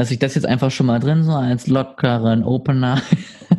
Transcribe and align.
Lass 0.00 0.10
ich 0.10 0.18
das 0.18 0.34
jetzt 0.34 0.46
einfach 0.46 0.70
schon 0.70 0.86
mal 0.86 0.98
drin, 0.98 1.24
so 1.24 1.32
als 1.32 1.66
lockeren 1.66 2.42
Opener. 2.42 3.02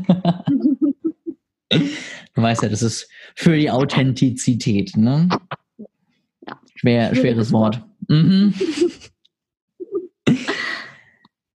du 1.69 1.85
weißt 2.33 2.63
ja, 2.63 2.69
das 2.69 2.81
ist 2.81 3.07
für 3.35 3.55
die 3.55 3.69
Authentizität, 3.69 4.97
ne? 4.97 5.29
Schwer, 6.73 7.13
schweres 7.13 7.51
Wort. 7.51 7.83
Mhm. 8.07 8.55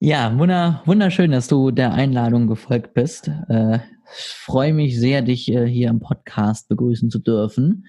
ja, 0.01 0.37
wunder, 0.37 0.81
wunderschön, 0.83 1.31
dass 1.31 1.47
du 1.47 1.71
der 1.71 1.93
Einladung 1.93 2.47
gefolgt 2.47 2.93
bist. 2.93 3.31
Äh, 3.47 3.79
ich 4.17 4.25
freue 4.35 4.73
mich 4.73 4.99
sehr, 4.99 5.21
dich 5.21 5.49
äh, 5.49 5.65
hier 5.65 5.87
im 5.91 6.01
Podcast 6.01 6.67
begrüßen 6.67 7.09
zu 7.09 7.19
dürfen. 7.19 7.85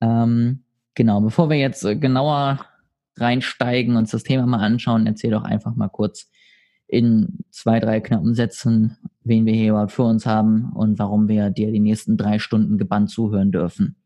Ähm, 0.00 0.64
genau, 0.94 1.20
bevor 1.20 1.50
wir 1.50 1.58
jetzt 1.58 1.84
äh, 1.84 1.94
genauer 1.94 2.71
reinsteigen, 3.16 3.96
uns 3.96 4.10
das 4.10 4.22
Thema 4.22 4.46
mal 4.46 4.60
anschauen, 4.60 5.06
erzähl 5.06 5.30
doch 5.30 5.44
einfach 5.44 5.74
mal 5.74 5.88
kurz 5.88 6.30
in 6.86 7.38
zwei, 7.50 7.80
drei 7.80 8.00
knappen 8.00 8.34
Sätzen, 8.34 8.98
wen 9.24 9.46
wir 9.46 9.54
hier 9.54 9.70
überhaupt 9.70 9.92
vor 9.92 10.08
uns 10.08 10.26
haben 10.26 10.72
und 10.74 10.98
warum 10.98 11.28
wir 11.28 11.50
dir 11.50 11.70
die 11.72 11.80
nächsten 11.80 12.16
drei 12.16 12.38
Stunden 12.38 12.76
gebannt 12.76 13.10
zuhören 13.10 13.50
dürfen. 13.50 13.96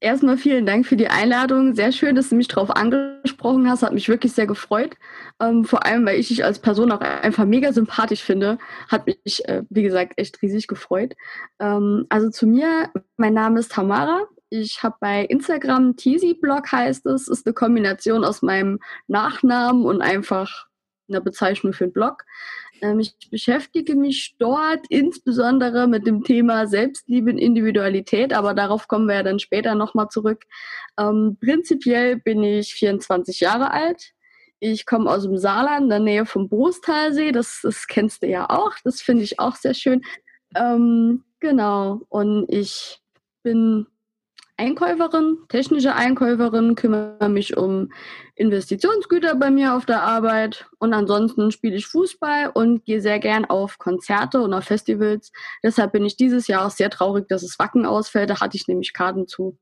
Erstmal 0.00 0.38
vielen 0.38 0.64
Dank 0.64 0.86
für 0.86 0.96
die 0.96 1.08
Einladung. 1.08 1.74
Sehr 1.74 1.92
schön, 1.92 2.16
dass 2.16 2.30
du 2.30 2.34
mich 2.34 2.48
darauf 2.48 2.70
angesprochen 2.70 3.68
hast. 3.68 3.82
Hat 3.82 3.92
mich 3.92 4.08
wirklich 4.08 4.32
sehr 4.32 4.46
gefreut. 4.46 4.94
Ähm, 5.40 5.64
vor 5.64 5.84
allem, 5.84 6.06
weil 6.06 6.18
ich 6.18 6.28
dich 6.28 6.44
als 6.44 6.58
Person 6.58 6.90
auch 6.90 7.00
einfach 7.00 7.44
mega 7.44 7.72
sympathisch 7.72 8.22
finde. 8.22 8.58
Hat 8.88 9.06
mich, 9.06 9.46
äh, 9.46 9.62
wie 9.68 9.82
gesagt, 9.82 10.14
echt 10.16 10.40
riesig 10.40 10.66
gefreut. 10.66 11.14
Ähm, 11.60 12.06
also 12.08 12.30
zu 12.30 12.46
mir, 12.46 12.90
mein 13.18 13.34
Name 13.34 13.60
ist 13.60 13.72
Tamara. 13.72 14.22
Ich 14.50 14.82
habe 14.82 14.96
bei 15.00 15.24
Instagram 15.24 15.96
Teasy 15.96 16.34
Blog 16.34 16.70
heißt 16.70 17.06
es. 17.06 17.28
Ist 17.28 17.46
eine 17.46 17.54
Kombination 17.54 18.24
aus 18.24 18.42
meinem 18.42 18.78
Nachnamen 19.08 19.84
und 19.84 20.02
einfach 20.02 20.66
einer 21.08 21.20
Bezeichnung 21.20 21.72
für 21.72 21.84
einen 21.84 21.92
Blog. 21.92 22.24
Ähm, 22.80 23.00
ich 23.00 23.14
beschäftige 23.30 23.96
mich 23.96 24.36
dort 24.38 24.86
insbesondere 24.88 25.86
mit 25.88 26.06
dem 26.06 26.22
Thema 26.22 26.66
Selbstliebe 26.66 27.30
und 27.30 27.38
Individualität, 27.38 28.32
aber 28.32 28.54
darauf 28.54 28.88
kommen 28.88 29.06
wir 29.06 29.16
ja 29.16 29.22
dann 29.22 29.38
später 29.38 29.74
nochmal 29.74 30.08
zurück. 30.08 30.44
Ähm, 30.98 31.36
prinzipiell 31.40 32.16
bin 32.16 32.42
ich 32.42 32.74
24 32.74 33.40
Jahre 33.40 33.70
alt. 33.72 34.12
Ich 34.58 34.86
komme 34.86 35.10
aus 35.10 35.24
dem 35.24 35.36
Saarland, 35.36 35.84
in 35.84 35.90
der 35.90 36.00
Nähe 36.00 36.26
vom 36.26 36.48
Brostalsee. 36.48 37.32
Das, 37.32 37.60
das 37.62 37.86
kennst 37.86 38.22
du 38.22 38.26
ja 38.26 38.48
auch. 38.48 38.72
Das 38.84 39.02
finde 39.02 39.22
ich 39.22 39.38
auch 39.38 39.56
sehr 39.56 39.74
schön. 39.74 40.02
Ähm, 40.54 41.24
genau. 41.40 42.02
Und 42.08 42.46
ich 42.48 43.00
bin 43.42 43.86
Einkäuferin, 44.58 45.38
technische 45.48 45.94
Einkäuferin, 45.94 46.74
kümmere 46.76 47.28
mich 47.28 47.56
um 47.56 47.90
Investitionsgüter 48.36 49.34
bei 49.34 49.50
mir 49.50 49.74
auf 49.74 49.84
der 49.84 50.02
Arbeit 50.02 50.66
und 50.78 50.94
ansonsten 50.94 51.50
spiele 51.50 51.76
ich 51.76 51.86
Fußball 51.86 52.50
und 52.54 52.84
gehe 52.86 53.02
sehr 53.02 53.18
gern 53.18 53.44
auf 53.44 53.78
Konzerte 53.78 54.40
und 54.40 54.54
auf 54.54 54.64
Festivals. 54.64 55.30
Deshalb 55.62 55.92
bin 55.92 56.06
ich 56.06 56.16
dieses 56.16 56.46
Jahr 56.46 56.66
auch 56.66 56.70
sehr 56.70 56.88
traurig, 56.88 57.28
dass 57.28 57.42
es 57.42 57.58
Wacken 57.58 57.84
ausfällt. 57.84 58.30
Da 58.30 58.40
hatte 58.40 58.56
ich 58.56 58.66
nämlich 58.66 58.94
Karten 58.94 59.26
zu. 59.26 59.58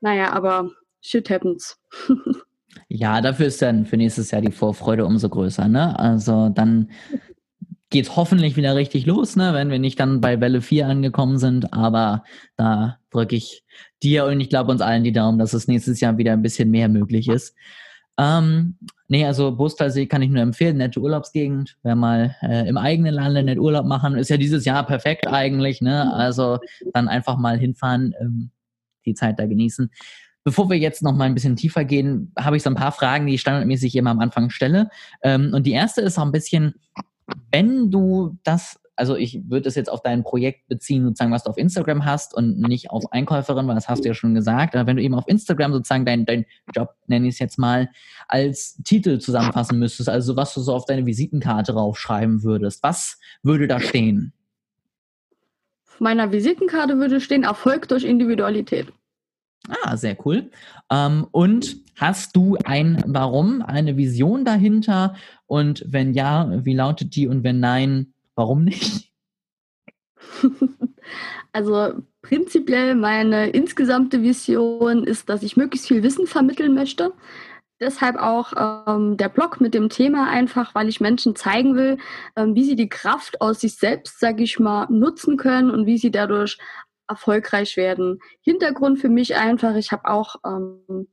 Naja, 0.00 0.32
aber 0.32 0.70
shit 1.00 1.30
happens. 1.30 1.78
ja, 2.88 3.20
dafür 3.20 3.46
ist 3.46 3.62
dann 3.62 3.86
für 3.86 3.96
nächstes 3.96 4.32
Jahr 4.32 4.42
die 4.42 4.52
Vorfreude 4.52 5.06
umso 5.06 5.28
größer. 5.28 5.68
Ne? 5.68 5.96
Also 5.98 6.48
dann 6.48 6.90
geht 7.90 8.16
hoffentlich 8.16 8.56
wieder 8.56 8.74
richtig 8.74 9.06
los, 9.06 9.36
ne, 9.36 9.54
wenn 9.54 9.70
wir 9.70 9.78
nicht 9.78 10.00
dann 10.00 10.20
bei 10.20 10.40
Welle 10.40 10.60
4 10.60 10.88
angekommen 10.88 11.38
sind. 11.38 11.72
Aber 11.72 12.24
da 12.56 12.98
drücke 13.10 13.36
ich 13.36 13.64
dir 14.02 14.26
und 14.26 14.40
ich 14.40 14.50
glaube 14.50 14.70
uns 14.70 14.80
allen 14.80 15.04
die 15.04 15.12
Daumen, 15.12 15.38
dass 15.38 15.54
es 15.54 15.68
nächstes 15.68 16.00
Jahr 16.00 16.18
wieder 16.18 16.32
ein 16.32 16.42
bisschen 16.42 16.70
mehr 16.70 16.88
möglich 16.88 17.28
ist. 17.28 17.54
Ähm, 18.18 18.76
nee, 19.08 19.24
also 19.26 19.54
Bostalsee 19.54 20.06
kann 20.06 20.22
ich 20.22 20.30
nur 20.30 20.42
empfehlen, 20.42 20.78
nette 20.78 21.00
Urlaubsgegend. 21.00 21.76
Wer 21.82 21.96
mal 21.96 22.34
äh, 22.42 22.66
im 22.68 22.76
eigenen 22.76 23.14
Lande 23.14 23.42
nett 23.42 23.58
Urlaub 23.58 23.86
machen, 23.86 24.16
ist 24.16 24.30
ja 24.30 24.36
dieses 24.36 24.64
Jahr 24.64 24.86
perfekt 24.86 25.26
eigentlich, 25.26 25.80
ne? 25.82 26.12
Also 26.14 26.58
dann 26.94 27.08
einfach 27.08 27.36
mal 27.36 27.58
hinfahren, 27.58 28.14
ähm, 28.20 28.50
die 29.04 29.14
Zeit 29.14 29.38
da 29.38 29.46
genießen. 29.46 29.90
Bevor 30.44 30.70
wir 30.70 30.78
jetzt 30.78 31.02
noch 31.02 31.14
mal 31.14 31.24
ein 31.24 31.34
bisschen 31.34 31.56
tiefer 31.56 31.84
gehen, 31.84 32.32
habe 32.38 32.56
ich 32.56 32.62
so 32.62 32.70
ein 32.70 32.76
paar 32.76 32.92
Fragen, 32.92 33.26
die 33.26 33.34
ich 33.34 33.40
standardmäßig 33.40 33.96
immer 33.96 34.10
am 34.10 34.20
Anfang 34.20 34.50
stelle. 34.50 34.88
Ähm, 35.22 35.50
und 35.52 35.66
die 35.66 35.72
erste 35.72 36.00
ist 36.00 36.18
auch 36.18 36.24
ein 36.24 36.32
bisschen, 36.32 36.74
wenn 37.50 37.90
du 37.90 38.38
das, 38.44 38.78
also 38.96 39.14
ich 39.14 39.48
würde 39.48 39.62
das 39.62 39.74
jetzt 39.74 39.90
auf 39.90 40.02
dein 40.02 40.24
Projekt 40.24 40.68
beziehen, 40.68 41.04
sozusagen, 41.04 41.30
was 41.30 41.44
du 41.44 41.50
auf 41.50 41.58
Instagram 41.58 42.04
hast 42.04 42.34
und 42.34 42.58
nicht 42.58 42.90
auf 42.90 43.12
Einkäuferin, 43.12 43.68
weil 43.68 43.74
das 43.74 43.88
hast 43.88 44.04
du 44.04 44.08
ja 44.08 44.14
schon 44.14 44.34
gesagt, 44.34 44.74
aber 44.74 44.86
wenn 44.86 44.96
du 44.96 45.02
eben 45.02 45.14
auf 45.14 45.28
Instagram 45.28 45.72
sozusagen 45.72 46.06
deinen 46.06 46.24
dein 46.24 46.46
Job, 46.74 46.94
nenne 47.06 47.28
ich 47.28 47.34
es 47.34 47.38
jetzt 47.38 47.58
mal, 47.58 47.90
als 48.26 48.80
Titel 48.84 49.18
zusammenfassen 49.18 49.78
müsstest, 49.78 50.08
also 50.08 50.36
was 50.36 50.54
du 50.54 50.60
so 50.60 50.74
auf 50.74 50.86
deine 50.86 51.04
Visitenkarte 51.06 51.74
raufschreiben 51.74 52.42
würdest, 52.42 52.82
was 52.82 53.18
würde 53.42 53.68
da 53.68 53.78
stehen? 53.80 54.32
Auf 55.86 56.00
meiner 56.00 56.32
Visitenkarte 56.32 56.98
würde 56.98 57.20
stehen 57.20 57.44
Erfolg 57.44 57.88
durch 57.88 58.04
Individualität. 58.04 58.92
Ah, 59.82 59.96
sehr 59.96 60.16
cool. 60.24 60.50
Ähm, 60.90 61.26
und 61.32 61.76
hast 61.96 62.36
du 62.36 62.56
ein 62.64 63.02
Warum, 63.06 63.62
eine 63.62 63.96
Vision 63.96 64.44
dahinter? 64.44 65.16
Und 65.46 65.84
wenn 65.86 66.12
ja, 66.12 66.50
wie 66.64 66.74
lautet 66.74 67.16
die? 67.16 67.26
Und 67.26 67.42
wenn 67.44 67.60
nein, 67.60 68.12
warum 68.36 68.64
nicht? 68.64 69.12
Also 71.52 72.02
prinzipiell 72.20 72.94
meine 72.94 73.48
insgesamte 73.48 74.20
Vision 74.22 75.04
ist, 75.04 75.30
dass 75.30 75.42
ich 75.42 75.56
möglichst 75.56 75.88
viel 75.88 76.02
Wissen 76.02 76.26
vermitteln 76.26 76.74
möchte. 76.74 77.14
Deshalb 77.80 78.16
auch 78.16 78.52
ähm, 78.86 79.16
der 79.16 79.30
Blog 79.30 79.60
mit 79.60 79.72
dem 79.72 79.88
Thema 79.88 80.28
einfach, 80.28 80.74
weil 80.74 80.88
ich 80.88 81.00
Menschen 81.00 81.34
zeigen 81.34 81.74
will, 81.74 81.96
ähm, 82.36 82.54
wie 82.54 82.64
sie 82.64 82.76
die 82.76 82.90
Kraft 82.90 83.40
aus 83.40 83.60
sich 83.60 83.76
selbst, 83.76 84.20
sage 84.20 84.42
ich 84.42 84.58
mal, 84.58 84.86
nutzen 84.90 85.38
können 85.38 85.70
und 85.70 85.86
wie 85.86 85.96
sie 85.96 86.10
dadurch 86.10 86.58
erfolgreich 87.08 87.78
werden. 87.78 88.18
Hintergrund 88.42 88.98
für 88.98 89.08
mich 89.08 89.36
einfach, 89.36 89.76
ich 89.76 89.92
habe 89.92 90.10
auch 90.10 90.36
ähm, 90.44 91.08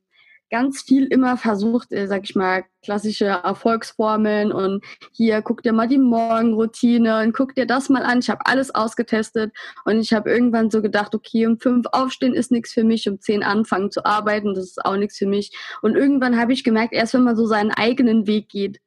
ganz 0.49 0.83
viel 0.83 1.05
immer 1.05 1.37
versucht, 1.37 1.91
äh, 1.91 2.07
sag 2.07 2.23
ich 2.23 2.35
mal, 2.35 2.63
klassische 2.83 3.25
Erfolgsformeln 3.25 4.51
und 4.51 4.83
hier 5.11 5.41
guck 5.41 5.63
dir 5.63 5.73
mal 5.73 5.87
die 5.87 5.97
Morgenroutine 5.97 7.21
und 7.21 7.33
guck 7.33 7.55
dir 7.55 7.65
das 7.65 7.89
mal 7.89 8.03
an. 8.03 8.19
Ich 8.19 8.29
habe 8.29 8.45
alles 8.45 8.73
ausgetestet 8.73 9.51
und 9.85 9.99
ich 9.99 10.13
habe 10.13 10.29
irgendwann 10.29 10.69
so 10.69 10.81
gedacht, 10.81 11.15
okay, 11.15 11.47
um 11.47 11.59
fünf 11.59 11.87
aufstehen 11.91 12.33
ist 12.33 12.51
nichts 12.51 12.73
für 12.73 12.83
mich, 12.83 13.09
um 13.09 13.19
zehn 13.19 13.43
anfangen 13.43 13.89
zu 13.89 14.05
arbeiten, 14.05 14.53
das 14.53 14.65
ist 14.65 14.85
auch 14.85 14.97
nichts 14.97 15.17
für 15.17 15.25
mich. 15.25 15.57
Und 15.81 15.95
irgendwann 15.95 16.39
habe 16.39 16.53
ich 16.53 16.63
gemerkt, 16.63 16.93
erst 16.93 17.13
wenn 17.13 17.23
man 17.23 17.35
so 17.35 17.47
seinen 17.47 17.71
eigenen 17.71 18.27
Weg 18.27 18.49
geht, 18.49 18.79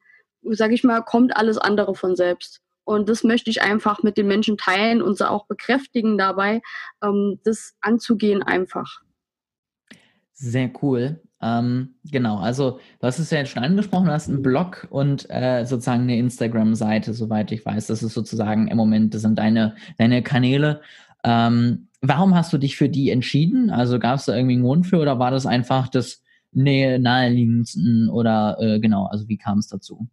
sag 0.43 0.73
ich 0.73 0.84
mal, 0.84 1.03
kommt 1.03 1.37
alles 1.37 1.59
andere 1.59 1.94
von 1.94 2.15
selbst. 2.17 2.61
Und 2.84 3.09
das 3.09 3.25
möchte 3.25 3.50
ich 3.50 3.62
einfach 3.62 4.05
mit 4.05 4.17
den 4.17 4.28
Menschen 4.28 4.56
teilen 4.56 5.03
und 5.03 5.19
sie 5.19 5.28
auch 5.28 5.47
bekräftigen 5.47 6.17
dabei, 6.17 6.62
ähm, 7.02 7.41
das 7.43 7.75
anzugehen 7.81 8.44
einfach. 8.44 9.02
Sehr 10.32 10.70
cool. 10.82 11.20
Ähm, 11.43 11.97
genau, 12.11 12.38
also 12.38 12.81
du 13.00 13.06
hast 13.06 13.19
es 13.19 13.31
ja 13.31 13.38
jetzt 13.38 13.50
schon 13.50 13.62
angesprochen, 13.62 14.06
du 14.06 14.12
hast 14.12 14.29
einen 14.29 14.43
Blog 14.43 14.87
und 14.91 15.27
äh, 15.29 15.65
sozusagen 15.65 16.03
eine 16.03 16.17
Instagram-Seite, 16.17 17.12
soweit 17.12 17.53
ich 17.53 17.65
weiß. 17.65 17.87
Das 17.88 18.03
ist 18.03 18.15
sozusagen 18.15 18.69
im 18.69 18.77
Moment, 18.77 19.15
das 19.15 19.23
sind 19.23 19.38
deine, 19.38 19.77
deine 19.99 20.23
Kanäle. 20.23 20.81
Ähm, 21.25 21.88
warum 22.00 22.35
hast 22.35 22.53
du 22.53 22.59
dich 22.59 22.77
für 22.77 22.88
die 22.88 23.11
entschieden? 23.11 23.71
Also 23.71 23.99
gab 23.99 24.19
es 24.19 24.27
da 24.27 24.37
irgendwie 24.37 24.55
einen 24.55 24.65
Grund 24.65 24.87
für 24.87 24.99
oder 24.99 25.19
war 25.19 25.31
das 25.31 25.44
einfach 25.47 25.88
das 25.88 26.23
Nähe 26.53 26.99
naheliegendsten 26.99 28.09
oder 28.09 28.56
äh, 28.61 28.81
genau, 28.81 29.06
also 29.06 29.29
wie 29.29 29.37
kam 29.37 29.59
es 29.59 29.69
dazu? 29.69 30.09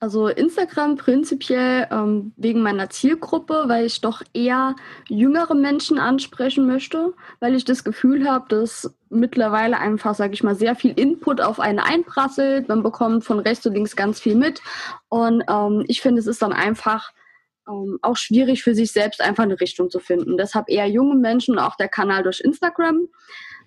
Also 0.00 0.28
Instagram 0.28 0.96
prinzipiell 0.96 1.88
ähm, 1.90 2.32
wegen 2.36 2.62
meiner 2.62 2.90
Zielgruppe, 2.90 3.64
weil 3.66 3.86
ich 3.86 4.00
doch 4.00 4.22
eher 4.32 4.76
jüngere 5.08 5.54
Menschen 5.54 5.98
ansprechen 5.98 6.66
möchte, 6.66 7.14
weil 7.40 7.54
ich 7.54 7.64
das 7.64 7.84
Gefühl 7.84 8.28
habe, 8.28 8.46
dass 8.48 8.94
mittlerweile 9.10 9.78
einfach, 9.78 10.14
sage 10.14 10.34
ich 10.34 10.42
mal, 10.42 10.54
sehr 10.54 10.74
viel 10.74 10.92
Input 10.98 11.40
auf 11.40 11.60
einen 11.60 11.78
einprasselt. 11.78 12.68
Man 12.68 12.82
bekommt 12.82 13.24
von 13.24 13.38
rechts 13.38 13.66
und 13.66 13.74
links 13.74 13.96
ganz 13.96 14.20
viel 14.20 14.34
mit. 14.34 14.60
Und 15.08 15.44
ähm, 15.48 15.84
ich 15.88 16.00
finde, 16.00 16.20
es 16.20 16.26
ist 16.26 16.42
dann 16.42 16.52
einfach 16.52 17.12
ähm, 17.68 17.98
auch 18.02 18.16
schwierig 18.16 18.62
für 18.62 18.74
sich 18.74 18.92
selbst 18.92 19.20
einfach 19.20 19.44
eine 19.44 19.60
Richtung 19.60 19.90
zu 19.90 20.00
finden. 20.00 20.36
Deshalb 20.36 20.68
eher 20.68 20.86
junge 20.86 21.16
Menschen, 21.16 21.58
auch 21.58 21.76
der 21.76 21.88
Kanal 21.88 22.22
durch 22.22 22.40
Instagram. 22.40 23.08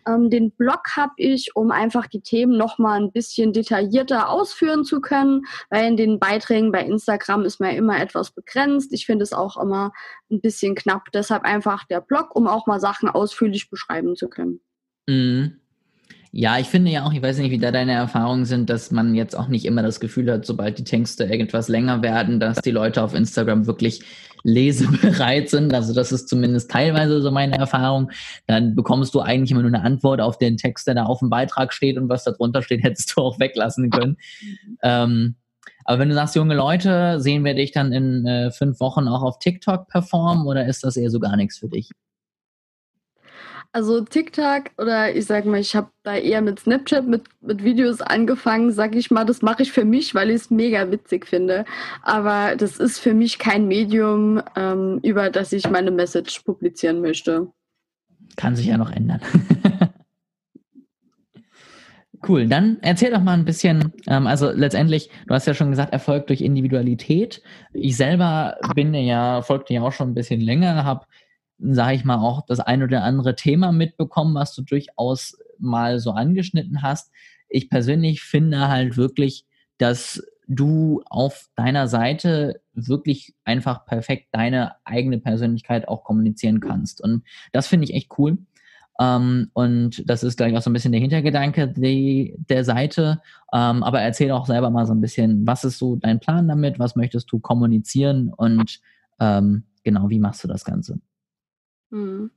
Ähm, 0.08 0.30
den 0.30 0.52
Blog 0.52 0.96
habe 0.96 1.14
ich, 1.18 1.56
um 1.56 1.72
einfach 1.72 2.08
die 2.08 2.22
Themen 2.22 2.58
nochmal 2.58 3.02
ein 3.02 3.12
bisschen 3.12 3.54
detaillierter 3.54 4.30
ausführen 4.30 4.84
zu 4.84 5.02
können, 5.02 5.42
weil 5.70 5.86
in 5.86 5.98
den 5.98 6.20
Beiträgen 6.20 6.72
bei 6.72 6.82
Instagram 6.82 7.44
ist 7.44 7.60
man 7.60 7.72
ja 7.72 7.78
immer 7.78 8.00
etwas 8.00 8.32
begrenzt. 8.32 8.94
Ich 8.94 9.06
finde 9.06 9.24
es 9.24 9.34
auch 9.34 9.58
immer 9.58 9.92
ein 10.32 10.42
bisschen 10.42 10.76
knapp. 10.76 11.06
Deshalb 11.14 11.44
einfach 11.44 11.86
der 11.86 12.02
Blog, 12.02 12.36
um 12.36 12.48
auch 12.48 12.68
mal 12.68 12.80
Sachen 12.80 13.10
ausführlich 13.10 13.70
beschreiben 13.70 14.16
zu 14.16 14.30
können. 14.30 14.62
Mhm. 15.08 15.60
Ja, 16.32 16.60
ich 16.60 16.68
finde 16.68 16.92
ja 16.92 17.04
auch, 17.04 17.14
ich 17.14 17.22
weiß 17.22 17.40
nicht, 17.40 17.52
wie 17.52 17.58
da 17.58 17.72
deine 17.72 17.94
Erfahrungen 17.94 18.46
sind, 18.46 18.70
dass 18.70 18.92
man 18.92 19.16
jetzt 19.16 19.36
auch 19.36 19.48
nicht 19.48 19.66
immer 19.66 19.82
das 19.82 20.00
Gefühl 20.00 20.32
hat, 20.32 20.46
sobald 20.46 20.78
die 20.78 20.84
Texte 20.84 21.24
irgendwas 21.24 21.68
länger 21.68 22.04
werden, 22.04 22.40
dass 22.40 22.62
die 22.62 22.72
Leute 22.72 23.02
auf 23.02 23.14
Instagram 23.14 23.66
wirklich 23.66 24.04
lesebereit 24.48 25.50
sind. 25.50 25.74
Also 25.74 25.94
das 25.94 26.14
ist 26.14 26.30
zumindest 26.30 26.72
teilweise 26.72 27.22
so 27.22 27.32
meine 27.32 27.58
Erfahrung. 27.58 28.12
Dann 28.48 28.76
bekommst 28.76 29.14
du 29.14 29.20
eigentlich 29.20 29.52
immer 29.52 29.62
nur 29.62 29.74
eine 29.74 29.84
Antwort 29.84 30.22
auf 30.22 30.38
den 30.38 30.56
Text, 30.56 30.88
der 30.88 30.96
da 30.96 31.04
auf 31.04 31.20
dem 31.20 31.30
Beitrag 31.30 31.74
steht 31.74 31.98
und 31.98 32.08
was 32.08 32.24
da 32.24 32.32
drunter 32.32 32.62
steht, 32.62 32.82
hättest 32.84 33.16
du 33.16 33.22
auch 33.22 33.40
weglassen 33.40 33.90
können. 33.90 34.18
ähm, 34.82 35.36
aber 35.84 36.00
wenn 36.00 36.10
du 36.10 36.16
sagst, 36.16 36.36
junge 36.36 36.56
Leute, 36.56 37.20
sehen 37.20 37.46
wir 37.46 37.54
dich 37.54 37.72
dann 37.72 37.94
in 37.94 38.26
äh, 38.26 38.52
fünf 38.52 38.80
Wochen 38.80 39.08
auch 39.08 39.22
auf 39.22 39.40
TikTok 39.40 39.88
performen 39.88 40.46
oder 40.46 40.66
ist 40.66 40.84
das 40.84 40.98
eher 40.98 41.10
so 41.10 41.20
gar 41.20 41.36
nichts 41.38 41.58
für 41.58 41.70
dich? 41.70 41.92
Also 43.72 44.02
TikTok 44.02 44.72
oder 44.78 45.16
ich 45.16 45.26
sag 45.26 45.46
mal, 45.46 45.60
ich 45.60 45.76
habe 45.76 45.90
da 46.04 46.16
eher 46.16 46.42
mit 46.42 46.60
Snapchat 46.60 47.08
mit, 47.08 47.24
mit 47.42 47.64
Videos 47.64 48.02
angefangen, 48.02 48.72
sag 48.72 48.96
ich 48.96 49.12
mal, 49.12 49.26
das 49.26 49.42
mache 49.42 49.64
ich 49.64 49.72
für 49.72 49.86
mich, 49.86 50.16
weil 50.16 50.30
ich 50.30 50.38
es 50.38 50.50
mega 50.50 50.90
witzig 50.92 51.28
finde. 51.28 51.66
Aber 52.02 52.56
das 52.56 52.78
ist 52.78 53.00
für 53.00 53.14
mich 53.14 53.40
kein 53.40 53.68
Medium, 53.68 54.42
ähm, 54.56 55.00
über 55.04 55.30
das 55.30 55.54
ich 55.54 55.70
meine 55.70 55.92
Message 55.92 56.40
publizieren 56.42 57.02
möchte. 57.02 57.52
Kann 58.36 58.56
sich 58.56 58.68
ja 58.68 58.78
noch 58.78 58.92
ändern. 58.92 59.22
Cool, 62.28 62.48
dann 62.48 62.78
erzähl 62.82 63.12
doch 63.12 63.22
mal 63.22 63.34
ein 63.34 63.46
bisschen, 63.46 63.94
ähm, 64.08 64.28
also 64.28 64.50
letztendlich, 64.50 65.10
du 65.28 65.34
hast 65.34 65.46
ja 65.46 65.54
schon 65.54 65.70
gesagt, 65.70 65.94
Erfolg 65.94 66.28
durch 66.28 66.42
Individualität. 66.42 67.44
Ich 67.74 67.96
selber 67.96 68.58
bin 68.76 68.94
ja, 68.94 69.42
folgte 69.44 69.74
ja 69.74 69.82
auch 69.82 69.92
schon 69.92 70.10
ein 70.10 70.16
bisschen 70.16 70.42
länger, 70.42 70.84
habe 70.84 71.06
sage 71.60 71.96
ich 71.96 72.06
mal, 72.06 72.18
auch 72.18 72.46
das 72.46 72.60
ein 72.60 72.84
oder 72.84 73.04
andere 73.04 73.36
Thema 73.36 73.72
mitbekommen, 73.72 74.36
was 74.36 74.54
du 74.54 74.62
durchaus 74.62 75.38
mal 75.60 76.00
so 76.00 76.12
angeschnitten 76.12 76.82
hast. 76.82 77.12
Ich 77.50 77.70
persönlich 77.70 78.22
finde 78.22 78.68
halt 78.68 78.98
wirklich, 78.98 79.46
dass 79.78 80.24
du 80.48 81.04
auf 81.10 81.50
deiner 81.56 81.88
Seite 81.88 82.62
wirklich 82.74 83.36
einfach 83.44 83.86
perfekt 83.86 84.28
deine 84.32 84.76
eigene 84.86 85.20
Persönlichkeit 85.20 85.88
auch 85.88 86.04
kommunizieren 86.04 86.60
kannst. 86.60 87.02
Und 87.02 87.24
das 87.52 87.68
finde 87.68 87.86
ich 87.86 87.94
echt 87.94 88.18
cool. 88.18 88.38
Ähm, 89.00 89.50
und 89.54 90.10
das 90.10 90.24
ist, 90.24 90.38
gleich 90.38 90.56
auch 90.56 90.62
so 90.62 90.70
ein 90.70 90.74
bisschen 90.74 90.92
der 90.92 91.02
Hintergedanke 91.02 91.68
die, 91.68 92.36
der 92.50 92.64
Seite. 92.64 93.22
Ähm, 93.54 93.84
aber 93.84 94.02
erzähl 94.02 94.32
auch 94.32 94.46
selber 94.46 94.70
mal 94.70 94.86
so 94.86 94.94
ein 94.94 95.02
bisschen, 95.02 95.46
was 95.46 95.64
ist 95.64 95.78
so 95.78 95.98
dein 95.98 96.20
Plan 96.20 96.48
damit? 96.48 96.80
Was 96.80 96.96
möchtest 96.96 97.32
du 97.32 97.40
kommunizieren? 97.40 98.34
Und 98.36 98.80
ähm, 99.20 99.64
genau, 99.84 100.10
wie 100.10 100.20
machst 100.20 100.44
du 100.44 100.48
das 100.48 100.64
Ganze? 100.64 101.00
Mhm. 101.90 102.32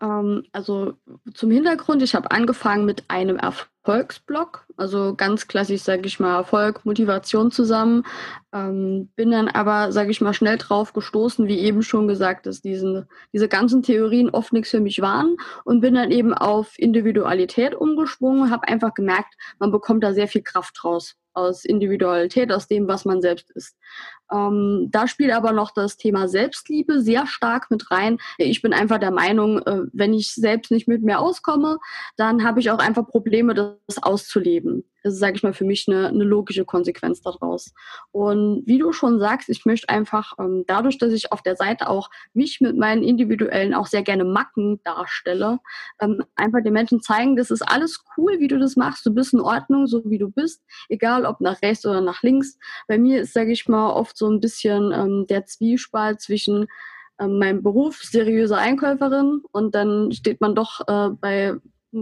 Ähm, 0.00 0.44
also 0.52 0.94
zum 1.34 1.50
Hintergrund, 1.50 2.02
ich 2.02 2.14
habe 2.14 2.30
angefangen 2.30 2.84
mit 2.84 3.04
einem 3.08 3.36
Erfolgsblog, 3.36 4.66
also 4.76 5.14
ganz 5.16 5.48
klassisch, 5.48 5.82
sage 5.82 6.06
ich 6.06 6.20
mal, 6.20 6.36
Erfolg, 6.36 6.84
Motivation 6.84 7.50
zusammen. 7.50 8.04
Ähm, 8.52 9.08
bin 9.16 9.30
dann 9.30 9.48
aber, 9.48 9.92
sage 9.92 10.10
ich 10.10 10.20
mal, 10.20 10.34
schnell 10.34 10.58
drauf 10.58 10.92
gestoßen, 10.92 11.48
wie 11.48 11.58
eben 11.58 11.82
schon 11.82 12.06
gesagt, 12.06 12.46
dass 12.46 12.60
diesen, 12.60 13.06
diese 13.32 13.48
ganzen 13.48 13.82
Theorien 13.82 14.30
oft 14.30 14.52
nichts 14.52 14.70
für 14.70 14.80
mich 14.80 15.00
waren 15.00 15.36
und 15.64 15.80
bin 15.80 15.94
dann 15.94 16.10
eben 16.10 16.32
auf 16.32 16.78
Individualität 16.78 17.74
umgeschwungen, 17.74 18.50
habe 18.50 18.68
einfach 18.68 18.94
gemerkt, 18.94 19.34
man 19.58 19.72
bekommt 19.72 20.04
da 20.04 20.12
sehr 20.12 20.28
viel 20.28 20.42
Kraft 20.42 20.78
draus 20.80 21.16
aus 21.38 21.64
Individualität, 21.64 22.52
aus 22.52 22.66
dem, 22.66 22.88
was 22.88 23.04
man 23.04 23.22
selbst 23.22 23.50
ist. 23.52 23.76
Ähm, 24.32 24.88
da 24.90 25.08
spielt 25.08 25.32
aber 25.32 25.52
noch 25.52 25.70
das 25.70 25.96
Thema 25.96 26.28
Selbstliebe 26.28 27.00
sehr 27.00 27.26
stark 27.26 27.70
mit 27.70 27.90
rein. 27.90 28.18
Ich 28.36 28.60
bin 28.60 28.72
einfach 28.72 28.98
der 28.98 29.10
Meinung, 29.10 29.58
äh, 29.60 29.82
wenn 29.92 30.12
ich 30.12 30.34
selbst 30.34 30.70
nicht 30.70 30.88
mit 30.88 31.02
mir 31.02 31.20
auskomme, 31.20 31.78
dann 32.16 32.44
habe 32.44 32.60
ich 32.60 32.70
auch 32.70 32.78
einfach 32.78 33.06
Probleme, 33.06 33.54
das 33.54 34.02
auszuleben. 34.02 34.84
Das 35.02 35.14
ist, 35.14 35.20
sage 35.20 35.36
ich 35.36 35.42
mal, 35.42 35.52
für 35.52 35.64
mich 35.64 35.86
eine, 35.88 36.08
eine, 36.08 36.24
logische 36.24 36.64
Konsequenz 36.64 37.20
daraus. 37.20 37.72
Und 38.10 38.62
wie 38.66 38.78
du 38.78 38.92
schon 38.92 39.20
sagst, 39.20 39.48
ich 39.48 39.64
möchte 39.64 39.88
einfach 39.88 40.32
ähm, 40.38 40.64
dadurch, 40.66 40.98
dass 40.98 41.12
ich 41.12 41.32
auf 41.32 41.42
der 41.42 41.56
Seite 41.56 41.88
auch 41.88 42.10
mich 42.34 42.60
mit 42.60 42.76
meinen 42.76 43.02
individuellen 43.02 43.74
auch 43.74 43.86
sehr 43.86 44.02
gerne 44.02 44.24
Macken 44.24 44.80
darstelle, 44.84 45.60
ähm, 46.00 46.24
einfach 46.36 46.62
den 46.62 46.72
Menschen 46.72 47.00
zeigen, 47.00 47.36
das 47.36 47.50
ist 47.50 47.62
alles 47.62 48.04
cool, 48.16 48.40
wie 48.40 48.48
du 48.48 48.58
das 48.58 48.76
machst. 48.76 49.06
Du 49.06 49.14
bist 49.14 49.32
in 49.32 49.40
Ordnung, 49.40 49.86
so 49.86 50.02
wie 50.04 50.18
du 50.18 50.30
bist, 50.30 50.62
egal 50.88 51.24
ob 51.24 51.40
nach 51.40 51.62
rechts 51.62 51.86
oder 51.86 52.00
nach 52.00 52.22
links. 52.22 52.58
Bei 52.88 52.98
mir 52.98 53.22
ist, 53.22 53.32
sage 53.32 53.52
ich 53.52 53.68
mal, 53.68 53.90
oft 53.90 54.16
so 54.16 54.28
ein 54.28 54.40
bisschen 54.40 54.92
ähm, 54.92 55.26
der 55.28 55.46
Zwiespalt 55.46 56.20
zwischen 56.20 56.66
ähm, 57.20 57.38
meinem 57.38 57.62
Beruf 57.62 58.02
seriöse 58.02 58.56
Einkäuferin 58.56 59.42
und 59.52 59.74
dann 59.74 60.12
steht 60.12 60.40
man 60.40 60.54
doch 60.54 60.80
äh, 60.86 61.10
bei 61.10 61.56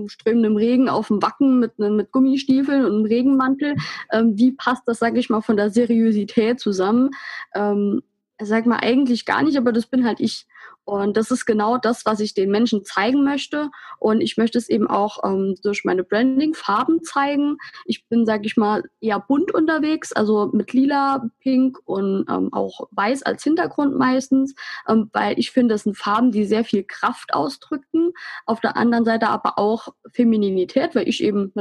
strömendem 0.07 0.57
Regen 0.57 0.89
auf 0.89 1.09
dem 1.09 1.23
Wacken 1.23 1.61
mit, 1.61 1.79
mit 1.79 2.13
Gummistiefeln 2.13 2.85
und 2.85 2.93
einem 2.93 3.05
Regenmantel. 3.05 3.77
Ähm, 4.13 4.37
wie 4.37 4.53
passt 4.53 4.83
das, 4.87 4.99
sage 4.99 5.19
ich 5.19 5.31
mal, 5.31 5.41
von 5.41 5.57
der 5.57 5.71
Seriosität 5.71 6.61
zusammen? 6.61 7.11
Ähm, 7.55 8.03
sag 8.41 8.67
mal 8.67 8.81
eigentlich 8.81 9.25
gar 9.25 9.43
nicht, 9.43 9.57
aber 9.57 9.73
das 9.73 9.87
bin 9.87 10.05
halt 10.05 10.21
ich. 10.21 10.47
Und 10.87 11.17
das 11.17 11.33
ist 11.33 11.47
genau 11.47 11.79
das, 11.79 12.07
was 12.07 12.21
ich 12.21 12.33
den 12.33 12.49
Menschen 12.49 12.85
zeigen 12.85 13.25
möchte. 13.25 13.71
Und 13.99 14.21
ich 14.21 14.37
möchte 14.37 14.57
es 14.57 14.69
eben 14.69 14.87
auch 14.87 15.25
ähm, 15.25 15.57
durch 15.65 15.85
meine 15.85 16.05
Branding-Farben 16.05 17.03
zeigen. 17.03 17.59
Ich 17.87 18.07
bin, 18.07 18.25
sag 18.25 18.47
ich 18.47 18.57
mal, 18.57 18.85
eher 19.01 19.19
bunt 19.19 19.53
unterwegs, 19.53 20.13
also 20.13 20.49
mit 20.53 20.73
lila, 20.73 21.29
pink 21.41 21.79
und 21.87 22.27
ähm, 22.31 22.53
auch 22.53 22.87
weiß 22.93 23.25
als 23.25 23.43
Hintergrund 23.43 23.99
meistens, 23.99 24.55
ähm, 24.89 25.11
weil 25.13 25.37
ich 25.41 25.51
finde, 25.51 25.75
das 25.75 25.83
sind 25.83 25.99
Farben, 25.99 26.31
die 26.31 26.45
sehr 26.45 26.65
viel 26.65 26.85
Kraft 26.85 27.35
ausdrücken. 27.35 28.13
Auf 28.47 28.61
der 28.61 28.77
anderen 28.77 29.05
Seite 29.05 29.29
aber 29.29 29.59
auch 29.59 29.89
Femininität, 30.13 30.95
weil 30.95 31.09
ich 31.09 31.21
eben 31.21 31.53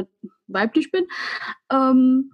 weiblich 0.45 0.91
bin. 0.91 1.07
Ähm, 1.71 2.31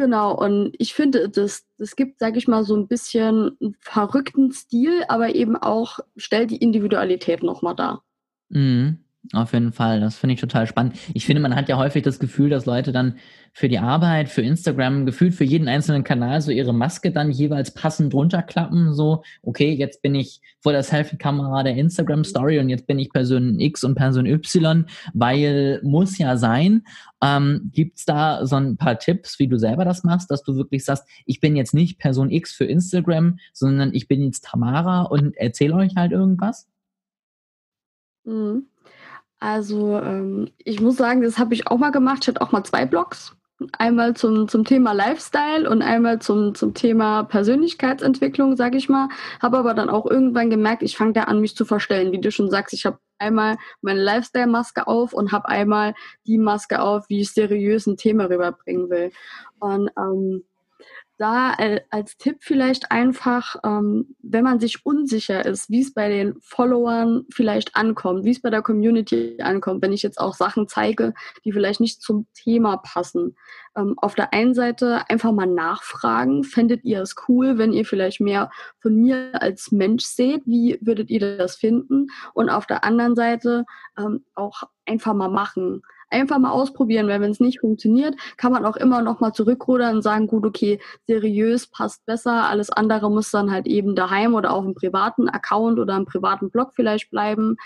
Genau, 0.00 0.34
und 0.34 0.74
ich 0.78 0.94
finde, 0.94 1.28
das, 1.28 1.66
das 1.76 1.94
gibt, 1.94 2.20
sage 2.20 2.38
ich 2.38 2.48
mal, 2.48 2.64
so 2.64 2.74
ein 2.74 2.88
bisschen 2.88 3.58
einen 3.60 3.76
verrückten 3.80 4.50
Stil, 4.50 5.04
aber 5.08 5.34
eben 5.34 5.58
auch 5.58 5.98
stellt 6.16 6.50
die 6.50 6.56
Individualität 6.56 7.42
nochmal 7.42 7.76
dar. 7.76 8.02
Mhm. 8.48 9.04
Auf 9.34 9.52
jeden 9.52 9.72
Fall, 9.72 10.00
das 10.00 10.16
finde 10.16 10.34
ich 10.34 10.40
total 10.40 10.66
spannend. 10.66 10.96
Ich 11.12 11.26
finde, 11.26 11.42
man 11.42 11.54
hat 11.54 11.68
ja 11.68 11.76
häufig 11.76 12.02
das 12.02 12.18
Gefühl, 12.18 12.48
dass 12.48 12.64
Leute 12.64 12.90
dann 12.90 13.16
für 13.52 13.68
die 13.68 13.78
Arbeit, 13.78 14.30
für 14.30 14.40
Instagram, 14.40 15.04
gefühlt 15.04 15.34
für 15.34 15.44
jeden 15.44 15.68
einzelnen 15.68 16.04
Kanal 16.04 16.40
so 16.40 16.50
ihre 16.50 16.72
Maske 16.72 17.12
dann 17.12 17.30
jeweils 17.30 17.74
passend 17.74 18.14
drunter 18.14 18.42
klappen. 18.42 18.94
So, 18.94 19.22
okay, 19.42 19.72
jetzt 19.72 20.00
bin 20.00 20.14
ich 20.14 20.40
vor 20.60 20.72
der 20.72 20.82
Selfie-Kamera 20.82 21.62
der 21.62 21.76
Instagram-Story 21.76 22.60
und 22.60 22.70
jetzt 22.70 22.86
bin 22.86 22.98
ich 22.98 23.10
Person 23.10 23.60
X 23.60 23.84
und 23.84 23.94
Person 23.94 24.24
Y, 24.24 24.86
weil 25.12 25.80
muss 25.84 26.16
ja 26.16 26.38
sein. 26.38 26.84
Ähm, 27.22 27.70
Gibt 27.74 27.98
es 27.98 28.06
da 28.06 28.46
so 28.46 28.56
ein 28.56 28.78
paar 28.78 28.98
Tipps, 28.98 29.38
wie 29.38 29.48
du 29.48 29.58
selber 29.58 29.84
das 29.84 30.02
machst, 30.02 30.30
dass 30.30 30.42
du 30.42 30.56
wirklich 30.56 30.84
sagst, 30.84 31.06
ich 31.26 31.40
bin 31.40 31.56
jetzt 31.56 31.74
nicht 31.74 31.98
Person 31.98 32.30
X 32.30 32.54
für 32.54 32.64
Instagram, 32.64 33.38
sondern 33.52 33.92
ich 33.92 34.08
bin 34.08 34.22
jetzt 34.22 34.46
Tamara 34.46 35.02
und 35.02 35.36
erzähle 35.36 35.74
euch 35.74 35.94
halt 35.96 36.12
irgendwas? 36.12 36.66
Mhm. 38.24 38.66
Also 39.40 39.98
ähm, 39.98 40.50
ich 40.58 40.80
muss 40.80 40.96
sagen, 40.96 41.22
das 41.22 41.38
habe 41.38 41.54
ich 41.54 41.66
auch 41.66 41.78
mal 41.78 41.90
gemacht. 41.90 42.18
Ich 42.22 42.28
hatte 42.28 42.42
auch 42.42 42.52
mal 42.52 42.62
zwei 42.62 42.84
Blogs. 42.84 43.34
Einmal 43.76 44.14
zum, 44.14 44.48
zum 44.48 44.64
Thema 44.64 44.92
Lifestyle 44.92 45.68
und 45.68 45.82
einmal 45.82 46.18
zum, 46.20 46.54
zum 46.54 46.72
Thema 46.72 47.24
Persönlichkeitsentwicklung, 47.24 48.56
sage 48.56 48.78
ich 48.78 48.88
mal. 48.88 49.08
Habe 49.40 49.58
aber 49.58 49.74
dann 49.74 49.90
auch 49.90 50.06
irgendwann 50.06 50.48
gemerkt, 50.48 50.82
ich 50.82 50.96
fange 50.96 51.14
da 51.14 51.24
an, 51.24 51.40
mich 51.40 51.56
zu 51.56 51.64
verstellen. 51.64 52.12
Wie 52.12 52.20
du 52.20 52.30
schon 52.30 52.50
sagst, 52.50 52.72
ich 52.74 52.86
habe 52.86 52.98
einmal 53.18 53.56
meine 53.82 54.02
Lifestyle-Maske 54.02 54.86
auf 54.86 55.12
und 55.12 55.32
habe 55.32 55.48
einmal 55.48 55.94
die 56.26 56.38
Maske 56.38 56.80
auf, 56.80 57.08
wie 57.08 57.20
ich 57.20 57.32
seriös 57.32 57.86
ein 57.86 57.96
Thema 57.96 58.30
rüberbringen 58.30 58.88
will. 58.88 59.10
Und 59.58 59.90
ähm, 59.98 60.44
da 61.20 61.54
als 61.90 62.16
Tipp 62.16 62.38
vielleicht 62.40 62.90
einfach, 62.90 63.56
ähm, 63.62 64.16
wenn 64.22 64.42
man 64.42 64.58
sich 64.58 64.86
unsicher 64.86 65.44
ist, 65.44 65.68
wie 65.68 65.82
es 65.82 65.92
bei 65.92 66.08
den 66.08 66.36
Followern 66.40 67.26
vielleicht 67.30 67.76
ankommt, 67.76 68.24
wie 68.24 68.30
es 68.30 68.40
bei 68.40 68.48
der 68.48 68.62
Community 68.62 69.36
ankommt, 69.42 69.82
wenn 69.82 69.92
ich 69.92 70.02
jetzt 70.02 70.18
auch 70.18 70.34
Sachen 70.34 70.66
zeige, 70.66 71.12
die 71.44 71.52
vielleicht 71.52 71.80
nicht 71.80 72.00
zum 72.00 72.26
Thema 72.32 72.78
passen. 72.78 73.36
Ähm, 73.76 73.94
auf 73.98 74.14
der 74.14 74.32
einen 74.32 74.54
Seite 74.54 75.08
einfach 75.10 75.32
mal 75.32 75.46
nachfragen, 75.46 76.42
fändet 76.42 76.84
ihr 76.84 77.02
es 77.02 77.14
cool, 77.28 77.58
wenn 77.58 77.74
ihr 77.74 77.84
vielleicht 77.84 78.20
mehr 78.20 78.50
von 78.78 78.96
mir 78.96 79.30
als 79.42 79.70
Mensch 79.72 80.04
seht, 80.04 80.46
wie 80.46 80.78
würdet 80.80 81.10
ihr 81.10 81.36
das 81.36 81.56
finden? 81.56 82.06
Und 82.32 82.48
auf 82.48 82.66
der 82.66 82.82
anderen 82.82 83.14
Seite 83.14 83.66
ähm, 83.98 84.24
auch 84.34 84.62
einfach 84.86 85.12
mal 85.12 85.28
machen. 85.28 85.82
Einfach 86.10 86.38
mal 86.38 86.50
ausprobieren, 86.50 87.08
weil 87.08 87.20
wenn 87.20 87.30
es 87.30 87.40
nicht 87.40 87.60
funktioniert, 87.60 88.14
kann 88.36 88.52
man 88.52 88.64
auch 88.64 88.76
immer 88.76 89.02
noch 89.02 89.20
mal 89.20 89.32
zurückrudern 89.32 89.96
und 89.96 90.02
sagen, 90.02 90.26
gut, 90.26 90.44
okay, 90.44 90.80
seriös 91.06 91.66
passt 91.66 92.04
besser, 92.06 92.48
alles 92.48 92.70
andere 92.70 93.10
muss 93.10 93.30
dann 93.30 93.50
halt 93.50 93.66
eben 93.66 93.94
daheim 93.94 94.34
oder 94.34 94.52
auf 94.52 94.64
einem 94.64 94.74
privaten 94.74 95.28
Account 95.28 95.78
oder 95.78 95.94
einem 95.94 96.06
privaten 96.06 96.50
Blog 96.50 96.72
vielleicht 96.74 97.10
bleiben. 97.10 97.56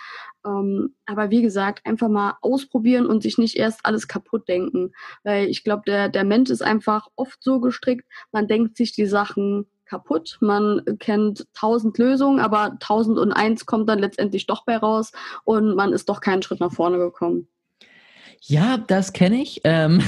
Ähm, 0.47 0.95
aber 1.07 1.31
wie 1.31 1.43
gesagt, 1.43 1.87
einfach 1.87 2.09
mal 2.09 2.37
ausprobieren 2.43 3.07
und 3.07 3.23
sich 3.23 3.39
nicht 3.39 3.57
erst 3.57 3.81
alles 3.85 4.09
kaputt 4.09 4.49
denken, 4.49 4.93
weil 5.23 5.47
ich 5.49 5.65
glaube, 5.65 5.83
der, 5.87 6.09
der 6.09 6.25
Mensch 6.25 6.51
ist 6.51 6.63
einfach 6.63 7.09
oft 7.17 7.43
so 7.43 7.61
gestrickt, 7.61 8.07
man 8.33 8.47
denkt 8.47 8.77
sich 8.77 8.93
die 8.93 9.07
Sachen 9.07 9.67
kaputt. 9.87 10.39
Man 10.41 10.83
kennt 10.99 11.47
tausend 11.55 11.99
Lösungen, 11.99 12.41
aber 12.41 12.77
tausend 12.81 13.19
und 13.19 13.33
eins 13.33 13.67
kommt 13.67 13.89
dann 13.89 13.99
letztendlich 13.99 14.47
doch 14.47 14.65
bei 14.65 14.77
raus 14.77 15.13
und 15.45 15.77
man 15.77 15.93
ist 15.93 16.09
doch 16.09 16.21
keinen 16.21 16.43
Schritt 16.43 16.61
nach 16.61 16.73
vorne 16.73 16.99
gekommen. 16.99 17.49
Ja, 18.47 18.77
das 18.77 19.13
kenne 19.15 19.41
ich. 19.41 19.61
Ähm 19.65 20.03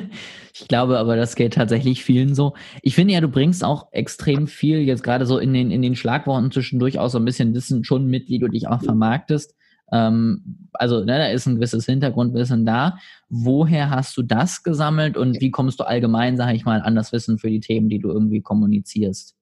ich 0.54 0.68
glaube 0.68 0.98
aber, 0.98 1.16
das 1.16 1.34
geht 1.34 1.54
tatsächlich 1.54 2.04
vielen 2.04 2.34
so. 2.34 2.54
Ich 2.82 2.94
finde 2.94 3.14
ja, 3.14 3.20
du 3.20 3.28
bringst 3.28 3.64
auch 3.64 3.88
extrem 3.92 4.46
viel 4.46 4.78
jetzt 4.80 5.02
gerade 5.02 5.26
so 5.26 5.38
in 5.38 5.52
den, 5.52 5.72
in 5.72 5.82
den 5.82 5.96
Schlagworten 5.96 6.52
zwischendurch 6.52 6.98
auch 7.00 7.08
so 7.08 7.18
ein 7.18 7.24
bisschen 7.24 7.52
Wissen 7.52 7.82
schon 7.82 8.06
mit, 8.06 8.28
wie 8.28 8.38
du 8.38 8.48
dich 8.48 8.68
auch 8.68 8.82
vermarktest. 8.82 9.56
Ähm, 9.92 10.68
also 10.72 11.00
ne, 11.00 11.18
da 11.18 11.26
ist 11.28 11.46
ein 11.46 11.56
gewisses 11.56 11.86
Hintergrundwissen 11.86 12.64
da. 12.64 12.98
Woher 13.28 13.90
hast 13.90 14.16
du 14.16 14.22
das 14.22 14.62
gesammelt 14.62 15.16
und 15.16 15.40
wie 15.40 15.50
kommst 15.50 15.80
du 15.80 15.84
allgemein, 15.84 16.36
sage 16.36 16.54
ich 16.54 16.64
mal, 16.64 16.82
an 16.82 16.94
das 16.94 17.12
Wissen 17.12 17.38
für 17.38 17.50
die 17.50 17.60
Themen, 17.60 17.88
die 17.88 17.98
du 17.98 18.08
irgendwie 18.08 18.40
kommunizierst? 18.40 19.34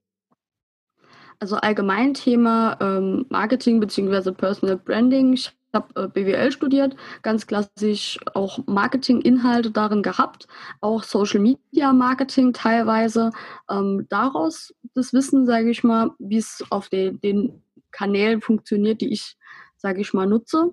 Also 1.38 1.56
allgemein 1.56 2.14
Thema 2.14 2.78
ähm, 2.80 3.26
Marketing 3.28 3.78
bzw. 3.78 4.32
Personal 4.32 4.78
Branding. 4.78 5.34
Ich 5.34 5.52
habe 5.74 6.02
äh, 6.02 6.08
BWL 6.08 6.50
studiert, 6.52 6.96
ganz 7.22 7.46
klassisch 7.46 8.18
auch 8.34 8.58
Marketinginhalte 8.66 9.70
darin 9.70 10.02
gehabt, 10.02 10.46
auch 10.80 11.02
Social 11.02 11.40
Media 11.40 11.92
Marketing 11.92 12.52
teilweise. 12.52 13.30
Ähm, 13.70 14.06
daraus 14.08 14.74
das 14.94 15.12
Wissen, 15.12 15.46
sage 15.46 15.70
ich 15.70 15.84
mal, 15.84 16.10
wie 16.18 16.38
es 16.38 16.64
auf 16.70 16.88
den, 16.88 17.20
den 17.20 17.62
Kanälen 17.90 18.40
funktioniert, 18.40 19.00
die 19.00 19.12
ich 19.12 19.38
sage 19.78 20.00
ich 20.00 20.12
mal, 20.12 20.26
nutze. 20.26 20.72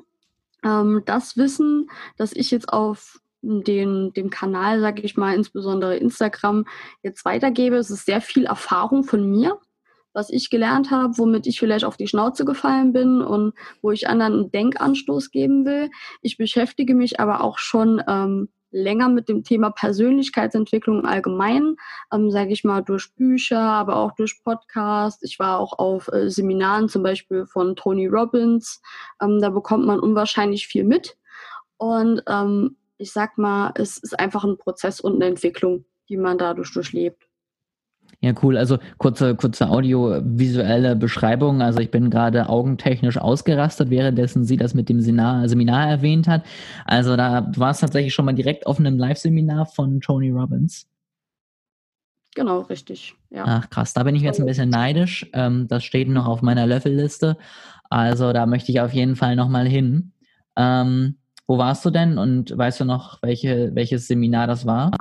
Ähm, 0.63 1.03
das 1.05 1.37
Wissen, 1.37 1.89
das 2.17 2.33
ich 2.33 2.51
jetzt 2.51 2.73
auf 2.73 3.21
den, 3.41 4.11
dem 4.13 4.29
Kanal, 4.31 4.81
sage 4.81 5.03
ich 5.03 5.15
mal, 5.15 5.35
insbesondere 5.35 5.95
Instagram, 5.97 6.65
jetzt 7.03 7.23
weitergebe, 7.25 7.75
es 7.77 7.91
ist 7.91 8.05
sehr 8.05 8.21
viel 8.21 8.45
Erfahrung 8.45 9.03
von 9.03 9.29
mir, 9.29 9.59
was 10.15 10.29
ich 10.29 10.49
gelernt 10.49 10.89
habe, 10.89 11.17
womit 11.17 11.45
ich 11.45 11.59
vielleicht 11.59 11.85
auf 11.85 11.97
die 11.97 12.07
Schnauze 12.07 12.45
gefallen 12.45 12.93
bin 12.93 13.21
und 13.21 13.53
wo 13.81 13.91
ich 13.91 14.07
anderen 14.07 14.33
einen 14.33 14.51
Denkanstoß 14.51 15.29
geben 15.29 15.65
will. 15.65 15.91
Ich 16.21 16.37
beschäftige 16.37 16.95
mich 16.95 17.19
aber 17.19 17.43
auch 17.43 17.57
schon 17.59 18.01
ähm, 18.07 18.47
länger 18.71 19.09
mit 19.09 19.27
dem 19.29 19.43
Thema 19.43 19.71
Persönlichkeitsentwicklung 19.71 21.05
allgemein, 21.05 21.75
ähm, 22.13 22.31
sage 22.31 22.53
ich 22.53 22.63
mal, 22.63 22.81
durch 22.81 23.13
Bücher, 23.15 23.59
aber 23.59 23.97
auch 23.97 24.13
durch 24.13 24.41
Podcasts. 24.43 25.21
Ich 25.23 25.37
war 25.37 25.59
auch 25.59 25.77
auf 25.77 26.07
äh, 26.07 26.29
Seminaren 26.29 26.87
zum 26.87 27.03
Beispiel 27.03 27.45
von 27.45 27.75
Tony 27.75 28.07
Robbins. 28.07 28.81
Ähm, 29.21 29.39
da 29.41 29.49
bekommt 29.49 29.85
man 29.85 29.99
unwahrscheinlich 29.99 30.67
viel 30.67 30.85
mit. 30.85 31.17
Und 31.77 32.21
ähm, 32.27 32.77
ich 32.97 33.11
sag 33.11 33.37
mal, 33.37 33.73
es 33.75 33.97
ist 33.97 34.17
einfach 34.17 34.45
ein 34.45 34.57
Prozess 34.57 35.01
und 35.01 35.15
eine 35.15 35.25
Entwicklung, 35.25 35.85
die 36.07 36.17
man 36.17 36.37
dadurch 36.37 36.73
durchlebt. 36.73 37.27
Ja, 38.21 38.33
cool. 38.41 38.57
Also 38.57 38.77
kurze, 38.97 39.35
kurze 39.35 39.69
audiovisuelle 39.69 40.95
Beschreibung. 40.95 41.61
Also 41.61 41.79
ich 41.79 41.91
bin 41.91 42.09
gerade 42.09 42.49
augentechnisch 42.49 43.17
ausgerastet, 43.17 43.89
währenddessen 43.89 44.45
sie 44.45 44.57
das 44.57 44.73
mit 44.73 44.89
dem 44.89 45.01
Seminar, 45.01 45.47
Seminar 45.47 45.89
erwähnt 45.89 46.27
hat. 46.27 46.43
Also 46.85 47.15
da 47.15 47.51
war 47.55 47.71
es 47.71 47.79
tatsächlich 47.79 48.13
schon 48.13 48.25
mal 48.25 48.33
direkt 48.33 48.67
auf 48.67 48.79
einem 48.79 48.97
Live-Seminar 48.97 49.65
von 49.65 50.01
Tony 50.01 50.31
Robbins. 50.31 50.87
Genau, 52.35 52.61
richtig. 52.61 53.15
Ja. 53.29 53.43
Ach 53.47 53.69
krass, 53.69 53.93
da 53.93 54.03
bin 54.03 54.15
ich 54.15 54.21
jetzt 54.21 54.39
ein 54.39 54.45
bisschen 54.45 54.69
neidisch. 54.69 55.25
Ähm, 55.33 55.67
das 55.69 55.83
steht 55.83 56.09
noch 56.09 56.27
auf 56.27 56.41
meiner 56.41 56.67
Löffelliste. 56.67 57.37
Also 57.89 58.33
da 58.33 58.45
möchte 58.45 58.71
ich 58.71 58.81
auf 58.81 58.93
jeden 58.93 59.15
Fall 59.15 59.35
nochmal 59.35 59.67
hin. 59.67 60.11
Ähm, 60.57 61.15
wo 61.47 61.57
warst 61.57 61.85
du 61.85 61.91
denn 61.91 62.17
und 62.17 62.57
weißt 62.57 62.81
du 62.81 62.85
noch, 62.85 63.21
welche, 63.21 63.73
welches 63.73 64.07
Seminar 64.07 64.47
das 64.47 64.65
war? 64.65 64.91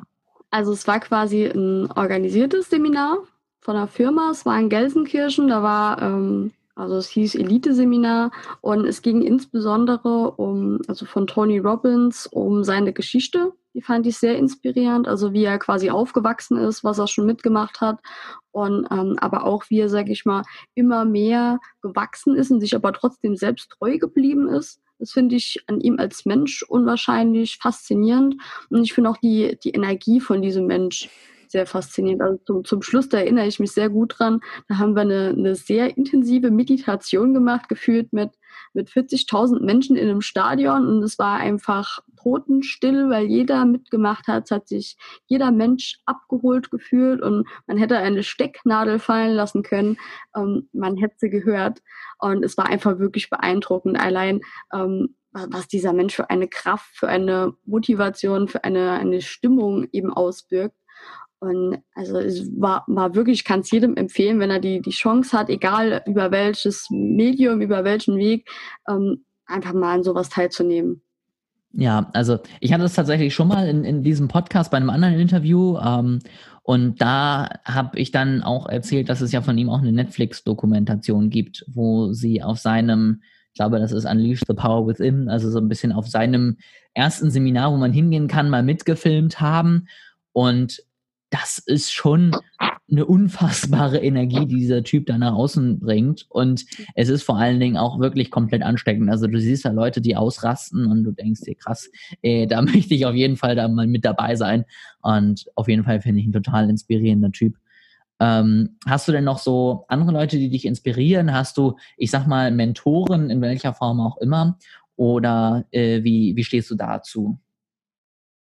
Also 0.54 0.70
es 0.70 0.86
war 0.86 1.00
quasi 1.00 1.46
ein 1.46 1.90
organisiertes 1.90 2.70
Seminar 2.70 3.18
von 3.60 3.74
einer 3.74 3.88
Firma. 3.88 4.30
Es 4.30 4.46
war 4.46 4.56
in 4.56 4.68
Gelsenkirchen. 4.68 5.48
Da 5.48 5.64
war, 5.64 6.00
ähm, 6.00 6.52
also 6.76 6.94
es 6.94 7.08
hieß 7.08 7.34
Elite-Seminar 7.34 8.30
und 8.60 8.86
es 8.86 9.02
ging 9.02 9.22
insbesondere 9.22 10.30
um, 10.30 10.80
also 10.86 11.06
von 11.06 11.26
Tony 11.26 11.58
Robbins, 11.58 12.28
um 12.28 12.62
seine 12.62 12.92
Geschichte. 12.92 13.52
Die 13.74 13.82
fand 13.82 14.06
ich 14.06 14.16
sehr 14.16 14.38
inspirierend. 14.38 15.08
Also 15.08 15.32
wie 15.32 15.42
er 15.42 15.58
quasi 15.58 15.90
aufgewachsen 15.90 16.56
ist, 16.56 16.84
was 16.84 17.00
er 17.00 17.08
schon 17.08 17.26
mitgemacht 17.26 17.80
hat 17.80 17.98
und 18.52 18.86
ähm, 18.92 19.16
aber 19.18 19.46
auch 19.46 19.64
wie 19.70 19.80
er, 19.80 19.88
sage 19.88 20.12
ich 20.12 20.24
mal, 20.24 20.44
immer 20.76 21.04
mehr 21.04 21.58
gewachsen 21.82 22.36
ist 22.36 22.52
und 22.52 22.60
sich 22.60 22.76
aber 22.76 22.92
trotzdem 22.92 23.34
selbst 23.34 23.70
treu 23.70 23.98
geblieben 23.98 24.48
ist. 24.48 24.80
Das 25.04 25.12
finde 25.12 25.36
ich 25.36 25.62
an 25.66 25.80
ihm 25.80 25.98
als 25.98 26.24
Mensch 26.24 26.62
unwahrscheinlich 26.62 27.58
faszinierend. 27.58 28.36
Und 28.70 28.84
ich 28.84 28.94
finde 28.94 29.10
auch 29.10 29.18
die, 29.18 29.58
die 29.62 29.72
Energie 29.72 30.18
von 30.18 30.40
diesem 30.40 30.66
Mensch 30.66 31.10
sehr 31.46 31.66
faszinierend. 31.66 32.22
Also 32.22 32.38
zum, 32.46 32.64
zum 32.64 32.80
Schluss, 32.80 33.10
da 33.10 33.18
erinnere 33.18 33.46
ich 33.46 33.60
mich 33.60 33.72
sehr 33.72 33.90
gut 33.90 34.14
dran. 34.18 34.40
Da 34.66 34.78
haben 34.78 34.94
wir 34.94 35.02
eine, 35.02 35.34
eine 35.36 35.56
sehr 35.56 35.98
intensive 35.98 36.50
Meditation 36.50 37.34
gemacht, 37.34 37.68
gefühlt 37.68 38.14
mit, 38.14 38.30
mit 38.72 38.88
40.000 38.88 39.60
Menschen 39.60 39.94
in 39.94 40.08
einem 40.08 40.22
Stadion. 40.22 40.86
Und 40.86 41.02
es 41.02 41.18
war 41.18 41.36
einfach 41.36 41.98
totenstill, 42.24 43.10
weil 43.10 43.26
jeder 43.26 43.64
mitgemacht 43.64 44.26
hat. 44.26 44.44
Es 44.44 44.50
hat 44.50 44.68
sich 44.68 44.96
jeder 45.26 45.50
Mensch 45.50 46.00
abgeholt 46.06 46.70
gefühlt 46.70 47.20
und 47.20 47.46
man 47.66 47.76
hätte 47.76 47.98
eine 47.98 48.22
Stecknadel 48.22 48.98
fallen 48.98 49.34
lassen 49.34 49.62
können. 49.62 49.98
Ähm, 50.34 50.68
man 50.72 50.96
hätte 50.96 51.16
sie 51.18 51.30
gehört. 51.30 51.80
Und 52.18 52.44
es 52.44 52.56
war 52.56 52.66
einfach 52.66 52.98
wirklich 52.98 53.30
beeindruckend. 53.30 54.00
Allein, 54.00 54.40
ähm, 54.72 55.14
was 55.32 55.68
dieser 55.68 55.92
Mensch 55.92 56.14
für 56.14 56.30
eine 56.30 56.48
Kraft, 56.48 56.96
für 56.96 57.08
eine 57.08 57.54
Motivation, 57.64 58.48
für 58.48 58.64
eine, 58.64 58.92
eine 58.92 59.20
Stimmung 59.20 59.86
eben 59.92 60.12
auswirkt. 60.12 60.76
Und 61.40 61.82
also 61.94 62.18
es 62.18 62.48
war, 62.58 62.84
war 62.86 63.14
wirklich, 63.14 63.40
ich 63.40 63.44
kann 63.44 63.60
es 63.60 63.70
jedem 63.70 63.96
empfehlen, 63.96 64.40
wenn 64.40 64.50
er 64.50 64.60
die, 64.60 64.80
die 64.80 64.90
Chance 64.90 65.36
hat, 65.36 65.50
egal 65.50 66.02
über 66.06 66.30
welches 66.30 66.88
Medium, 66.90 67.60
über 67.60 67.84
welchen 67.84 68.16
Weg, 68.16 68.48
ähm, 68.88 69.26
einfach 69.44 69.74
mal 69.74 69.92
an 69.92 70.04
sowas 70.04 70.30
teilzunehmen. 70.30 71.03
Ja, 71.76 72.08
also 72.12 72.38
ich 72.60 72.72
hatte 72.72 72.84
es 72.84 72.94
tatsächlich 72.94 73.34
schon 73.34 73.48
mal 73.48 73.66
in, 73.68 73.84
in 73.84 74.02
diesem 74.02 74.28
Podcast 74.28 74.70
bei 74.70 74.76
einem 74.76 74.90
anderen 74.90 75.18
Interview 75.18 75.76
ähm, 75.78 76.20
und 76.62 77.02
da 77.02 77.50
habe 77.66 77.98
ich 77.98 78.10
dann 78.10 78.42
auch 78.42 78.66
erzählt, 78.66 79.10
dass 79.10 79.20
es 79.20 79.32
ja 79.32 79.42
von 79.42 79.58
ihm 79.58 79.68
auch 79.68 79.80
eine 79.80 79.92
Netflix-Dokumentation 79.92 81.28
gibt, 81.28 81.62
wo 81.68 82.14
sie 82.14 82.42
auf 82.42 82.58
seinem, 82.58 83.22
ich 83.48 83.58
glaube, 83.58 83.78
das 83.78 83.92
ist 83.92 84.06
Unleash 84.06 84.40
the 84.48 84.54
Power 84.54 84.86
Within, 84.86 85.28
also 85.28 85.50
so 85.50 85.58
ein 85.58 85.68
bisschen 85.68 85.92
auf 85.92 86.08
seinem 86.08 86.56
ersten 86.94 87.30
Seminar, 87.30 87.70
wo 87.70 87.76
man 87.76 87.92
hingehen 87.92 88.28
kann, 88.28 88.48
mal 88.48 88.62
mitgefilmt 88.62 89.42
haben. 89.42 89.88
Und 90.32 90.82
das 91.34 91.58
ist 91.58 91.92
schon 91.92 92.30
eine 92.88 93.06
unfassbare 93.06 93.98
Energie, 93.98 94.46
die 94.46 94.56
dieser 94.56 94.84
Typ 94.84 95.06
da 95.06 95.18
nach 95.18 95.34
außen 95.34 95.80
bringt. 95.80 96.26
Und 96.28 96.64
es 96.94 97.08
ist 97.08 97.24
vor 97.24 97.38
allen 97.38 97.58
Dingen 97.58 97.76
auch 97.76 97.98
wirklich 97.98 98.30
komplett 98.30 98.62
ansteckend. 98.62 99.10
Also 99.10 99.26
du 99.26 99.40
siehst 99.40 99.64
da 99.64 99.70
Leute, 99.70 100.00
die 100.00 100.14
ausrasten 100.14 100.86
und 100.86 101.02
du 101.02 101.10
denkst 101.10 101.40
dir, 101.40 101.56
krass, 101.56 101.90
ey, 102.22 102.46
da 102.46 102.62
möchte 102.62 102.94
ich 102.94 103.04
auf 103.04 103.16
jeden 103.16 103.36
Fall 103.36 103.56
da 103.56 103.66
mal 103.66 103.88
mit 103.88 104.04
dabei 104.04 104.36
sein. 104.36 104.64
Und 105.02 105.46
auf 105.56 105.66
jeden 105.66 105.82
Fall 105.82 106.00
finde 106.00 106.20
ich 106.20 106.26
ein 106.26 106.32
total 106.32 106.70
inspirierender 106.70 107.32
Typ. 107.32 107.56
Ähm, 108.20 108.76
hast 108.86 109.08
du 109.08 109.12
denn 109.12 109.24
noch 109.24 109.38
so 109.38 109.86
andere 109.88 110.12
Leute, 110.12 110.38
die 110.38 110.50
dich 110.50 110.64
inspirieren? 110.66 111.34
Hast 111.34 111.56
du, 111.56 111.76
ich 111.96 112.12
sag 112.12 112.28
mal, 112.28 112.52
Mentoren 112.52 113.28
in 113.28 113.40
welcher 113.40 113.74
Form 113.74 114.00
auch 114.00 114.18
immer? 114.18 114.56
Oder 114.94 115.64
äh, 115.72 116.04
wie, 116.04 116.36
wie 116.36 116.44
stehst 116.44 116.70
du 116.70 116.76
dazu? 116.76 117.40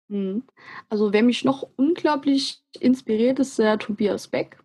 Mhm. 0.10 0.44
Also 0.90 1.14
wer 1.14 1.24
mich 1.24 1.44
noch 1.44 1.68
unglaublich 1.76 2.62
inspiriert, 2.80 3.40
ist 3.40 3.60
der 3.60 3.78
Tobias 3.80 4.28
Beck. 4.28 4.58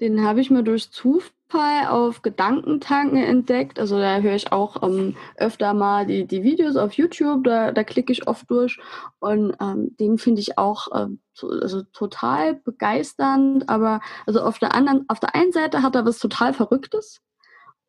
Den 0.00 0.22
habe 0.22 0.40
ich 0.40 0.50
mir 0.50 0.62
durch 0.62 0.90
Zufall 0.90 1.86
auf 1.88 2.20
Gedankentanken 2.20 3.16
entdeckt. 3.16 3.78
Also 3.78 3.98
da 3.98 4.18
höre 4.18 4.34
ich 4.34 4.52
auch 4.52 4.82
ähm, 4.82 5.16
öfter 5.36 5.72
mal 5.72 6.06
die, 6.06 6.26
die 6.26 6.42
Videos 6.42 6.76
auf 6.76 6.92
YouTube, 6.92 7.44
da, 7.44 7.72
da 7.72 7.82
klicke 7.82 8.12
ich 8.12 8.28
oft 8.28 8.50
durch. 8.50 8.78
Und 9.20 9.56
ähm, 9.60 9.96
den 9.98 10.18
finde 10.18 10.42
ich 10.42 10.58
auch 10.58 10.88
äh, 10.92 11.08
to 11.34 11.48
also 11.48 11.82
total 11.92 12.54
begeisternd. 12.54 13.68
Aber 13.70 14.00
also 14.26 14.42
auf 14.42 14.58
der 14.58 14.74
anderen, 14.74 15.06
auf 15.08 15.18
der 15.18 15.34
einen 15.34 15.52
Seite 15.52 15.82
hat 15.82 15.94
er 15.94 16.04
was 16.04 16.18
total 16.18 16.52
Verrücktes 16.52 17.22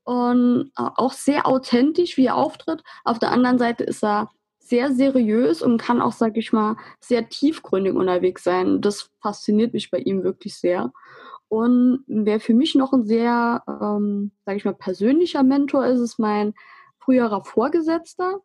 und 0.08 0.72
äh, 0.78 0.90
auch 0.96 1.12
sehr 1.12 1.46
authentisch, 1.46 2.16
wie 2.16 2.28
er 2.28 2.38
auftritt. 2.38 2.82
Auf 3.04 3.20
der 3.20 3.32
anderen 3.32 3.60
Seite 3.60 3.84
ist 3.84 4.02
er 4.02 4.30
sehr 4.68 4.92
seriös 4.94 5.62
und 5.62 5.78
kann 5.82 6.02
auch, 6.02 6.12
sag 6.14 6.38
ich 6.38 6.54
mal, 6.54 6.76
sehr 7.00 7.30
tiefgründig 7.30 7.94
unterwegs 7.96 8.44
sein. 8.44 8.82
Das 8.82 9.10
fasziniert 9.22 9.74
mich 9.74 9.92
bei 9.92 10.00
ihm 10.00 10.24
wirklich 10.24 10.56
sehr. 10.58 10.92
Und 11.50 12.04
wer 12.08 12.40
für 12.40 12.54
mich 12.54 12.76
noch 12.76 12.94
ein 12.94 13.06
sehr, 13.06 13.64
ähm, 13.68 14.32
sage 14.46 14.58
ich 14.58 14.66
mal, 14.66 14.74
persönlicher 14.74 15.44
Mentor 15.44 15.86
ist, 15.86 16.00
ist 16.02 16.20
mein 16.20 16.54
früherer 17.00 17.44
Vorgesetzter. 17.44 18.42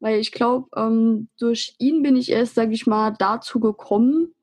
weil 0.00 0.20
ich 0.20 0.32
glaube, 0.32 0.68
ähm, 0.76 1.28
durch 1.38 1.74
ihn 1.78 2.02
bin 2.02 2.16
ich 2.16 2.30
erst, 2.30 2.54
sage 2.54 2.72
ich 2.72 2.86
mal, 2.86 3.14
dazu 3.18 3.60
gekommen, 3.60 4.34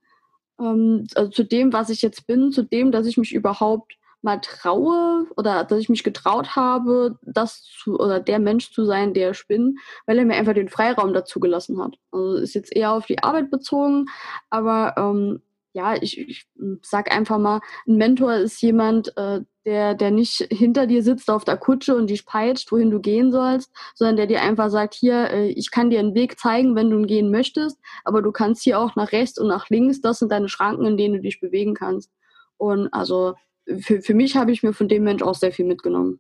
ähm, 0.60 1.06
also 1.16 1.32
zu 1.32 1.44
dem, 1.44 1.74
was 1.74 1.90
ich 1.90 2.02
jetzt 2.02 2.28
bin, 2.28 2.52
zu 2.52 2.64
dem, 2.64 2.92
dass 2.92 3.06
ich 3.08 3.18
mich 3.18 3.34
überhaupt 3.34 3.96
mal 4.24 4.40
traue 4.40 5.28
oder 5.36 5.64
dass 5.64 5.80
ich 5.80 5.90
mich 5.90 6.04
getraut 6.04 6.56
habe, 6.56 7.18
das 7.22 7.64
zu 7.64 8.00
oder 8.00 8.20
der 8.20 8.40
Mensch 8.40 8.72
zu 8.72 8.86
sein, 8.86 9.14
der 9.14 9.32
ich 9.32 9.48
bin, 9.48 9.78
weil 10.06 10.18
er 10.18 10.26
mir 10.26 10.36
einfach 10.36 10.54
den 10.54 10.70
Freiraum 10.70 11.14
dazu 11.14 11.40
gelassen 11.40 11.82
hat. 11.82 11.98
Also 12.12 12.36
ist 12.36 12.56
jetzt 12.56 12.76
eher 12.76 12.94
auf 12.94 13.06
die 13.06 13.22
Arbeit 13.22 13.52
bezogen, 13.52 14.06
aber 14.50 14.96
ähm, 14.98 15.42
ja, 15.74 15.96
ich, 15.96 16.20
ich 16.20 16.46
sag 16.84 17.14
einfach 17.14 17.40
mal, 17.40 17.60
ein 17.88 17.98
Mentor 17.98 18.36
ist 18.36 18.62
jemand, 18.62 19.16
äh, 19.18 19.42
der, 19.66 19.96
der 19.96 20.12
nicht 20.12 20.48
hinter 20.52 20.88
dir 20.88 21.02
sitzt 21.02 21.30
auf 21.30 21.46
der 21.46 21.58
Kutsche 21.58 21.96
und 21.96 22.10
dich 22.10 22.26
peitscht, 22.26 22.72
wohin 22.72 22.92
du 22.92 23.00
gehen 23.00 23.32
sollst, 23.32 23.72
sondern 23.96 24.18
der 24.18 24.28
dir 24.28 24.42
einfach 24.42 24.70
sagt, 24.70 24.94
hier, 24.94 25.32
äh, 25.32 25.48
ich 25.48 25.72
kann 25.72 25.90
dir 25.90 26.00
einen 26.00 26.16
Weg 26.16 26.40
zeigen, 26.40 26.76
wenn 26.76 26.90
du 26.90 26.98
ihn 26.98 27.08
gehen 27.08 27.32
möchtest, 27.32 27.80
aber 28.04 28.22
du 28.22 28.32
kannst 28.32 28.64
hier 28.64 28.80
auch 28.80 28.96
nach 28.96 29.12
rechts 29.12 29.40
und 29.40 29.48
nach 29.48 29.70
links, 29.70 30.00
das 30.00 30.20
sind 30.20 30.32
deine 30.32 30.50
Schranken, 30.50 30.86
in 30.86 30.98
denen 30.98 31.16
du 31.16 31.22
dich 31.22 31.40
bewegen 31.42 31.74
kannst. 31.74 32.12
Und 32.58 32.94
also 32.94 33.34
für, 33.80 34.02
für 34.02 34.14
mich 34.14 34.36
habe 34.36 34.52
ich 34.52 34.64
mir 34.64 34.74
von 34.74 34.88
dem 34.88 35.04
Mensch 35.04 35.24
auch 35.24 35.36
sehr 35.36 35.52
viel 35.52 35.66
mitgenommen. 35.66 36.20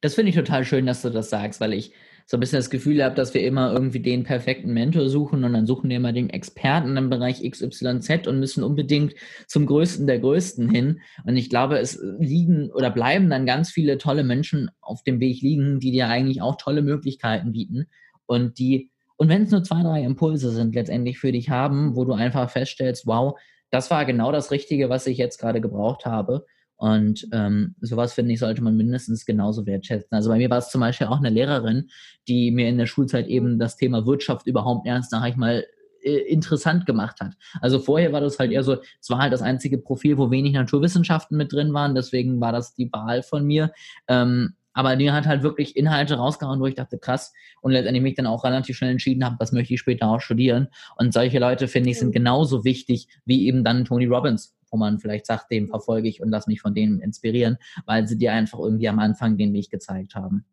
Das 0.00 0.14
finde 0.14 0.30
ich 0.30 0.36
total 0.36 0.64
schön, 0.64 0.86
dass 0.86 1.02
du 1.02 1.10
das 1.10 1.30
sagst, 1.30 1.60
weil 1.60 1.72
ich 1.72 1.92
so 2.26 2.36
ein 2.36 2.40
bisschen 2.40 2.58
das 2.58 2.70
Gefühl 2.70 3.04
habe, 3.04 3.14
dass 3.14 3.34
wir 3.34 3.42
immer 3.42 3.72
irgendwie 3.72 4.00
den 4.00 4.24
perfekten 4.24 4.72
Mentor 4.72 5.08
suchen 5.08 5.44
und 5.44 5.52
dann 5.52 5.66
suchen 5.66 5.90
wir 5.90 5.98
immer 5.98 6.12
den 6.12 6.30
Experten 6.30 6.96
im 6.96 7.10
Bereich 7.10 7.42
XYZ 7.42 8.26
und 8.26 8.40
müssen 8.40 8.64
unbedingt 8.64 9.14
zum 9.46 9.66
Größten 9.66 10.06
der 10.06 10.20
Größten 10.20 10.70
hin. 10.70 11.00
Und 11.24 11.36
ich 11.36 11.50
glaube, 11.50 11.78
es 11.78 12.02
liegen 12.18 12.70
oder 12.70 12.90
bleiben 12.90 13.28
dann 13.28 13.44
ganz 13.44 13.70
viele 13.70 13.98
tolle 13.98 14.24
Menschen 14.24 14.70
auf 14.80 15.02
dem 15.02 15.20
Weg 15.20 15.42
liegen, 15.42 15.80
die 15.80 15.92
dir 15.92 16.08
eigentlich 16.08 16.40
auch 16.40 16.56
tolle 16.56 16.80
Möglichkeiten 16.80 17.52
bieten 17.52 17.86
und 18.26 18.58
die, 18.58 18.90
und 19.16 19.28
wenn 19.28 19.42
es 19.42 19.50
nur 19.50 19.62
zwei, 19.62 19.82
drei 19.82 20.02
Impulse 20.02 20.50
sind, 20.50 20.74
letztendlich 20.74 21.18
für 21.18 21.32
dich 21.32 21.50
haben, 21.50 21.94
wo 21.94 22.04
du 22.04 22.14
einfach 22.14 22.50
feststellst, 22.50 23.06
wow, 23.06 23.38
das 23.74 23.90
war 23.90 24.04
genau 24.04 24.30
das 24.30 24.52
Richtige, 24.52 24.88
was 24.88 25.06
ich 25.06 25.18
jetzt 25.18 25.38
gerade 25.38 25.60
gebraucht 25.60 26.06
habe. 26.06 26.46
Und 26.76 27.26
ähm, 27.32 27.74
sowas, 27.80 28.12
finde 28.12 28.32
ich, 28.32 28.38
sollte 28.38 28.62
man 28.62 28.76
mindestens 28.76 29.24
genauso 29.26 29.66
wertschätzen. 29.66 30.14
Also 30.14 30.30
bei 30.30 30.38
mir 30.38 30.50
war 30.50 30.58
es 30.58 30.70
zum 30.70 30.80
Beispiel 30.80 31.08
auch 31.08 31.18
eine 31.18 31.30
Lehrerin, 31.30 31.88
die 32.28 32.50
mir 32.50 32.68
in 32.68 32.78
der 32.78 32.86
Schulzeit 32.86 33.26
eben 33.26 33.58
das 33.58 33.76
Thema 33.76 34.06
Wirtschaft 34.06 34.46
überhaupt 34.46 34.86
ernst, 34.86 35.10
sag 35.10 35.28
ich 35.28 35.36
mal, 35.36 35.64
interessant 36.04 36.86
gemacht 36.86 37.20
hat. 37.20 37.32
Also 37.60 37.78
vorher 37.78 38.12
war 38.12 38.20
das 38.20 38.38
halt 38.38 38.52
eher 38.52 38.62
so, 38.62 38.76
es 39.00 39.10
war 39.10 39.18
halt 39.18 39.32
das 39.32 39.42
einzige 39.42 39.78
Profil, 39.78 40.18
wo 40.18 40.30
wenig 40.30 40.52
Naturwissenschaften 40.52 41.36
mit 41.36 41.52
drin 41.52 41.72
waren, 41.72 41.94
deswegen 41.94 42.40
war 42.40 42.52
das 42.52 42.74
die 42.74 42.92
Wahl 42.92 43.22
von 43.22 43.44
mir. 43.44 43.72
Ähm, 44.06 44.54
aber 44.74 44.96
die 44.96 45.10
hat 45.10 45.26
halt 45.26 45.42
wirklich 45.42 45.76
Inhalte 45.76 46.16
rausgehauen, 46.16 46.60
wo 46.60 46.66
ich 46.66 46.74
dachte, 46.74 46.98
krass, 46.98 47.32
und 47.62 47.72
letztendlich 47.72 48.02
mich 48.02 48.14
dann 48.14 48.26
auch 48.26 48.44
relativ 48.44 48.76
schnell 48.76 48.90
entschieden 48.90 49.24
habe, 49.24 49.36
das 49.38 49.52
möchte 49.52 49.72
ich 49.72 49.80
später 49.80 50.08
auch 50.08 50.20
studieren. 50.20 50.68
Und 50.96 51.14
solche 51.14 51.38
Leute, 51.38 51.68
finde 51.68 51.90
ich, 51.90 51.98
sind 51.98 52.12
genauso 52.12 52.64
wichtig 52.64 53.08
wie 53.24 53.46
eben 53.46 53.64
dann 53.64 53.84
Tony 53.84 54.06
Robbins 54.06 54.54
wo 54.74 54.78
man 54.78 54.98
vielleicht 54.98 55.26
sagt, 55.26 55.52
dem 55.52 55.68
verfolge 55.68 56.08
ich 56.08 56.20
und 56.20 56.30
lass 56.30 56.48
mich 56.48 56.60
von 56.60 56.74
denen 56.74 56.98
inspirieren, 56.98 57.58
weil 57.86 58.08
sie 58.08 58.18
dir 58.18 58.32
einfach 58.32 58.58
irgendwie 58.58 58.88
am 58.88 58.98
Anfang 58.98 59.36
den 59.36 59.52
Weg 59.52 59.70
gezeigt 59.70 60.16
haben. 60.16 60.44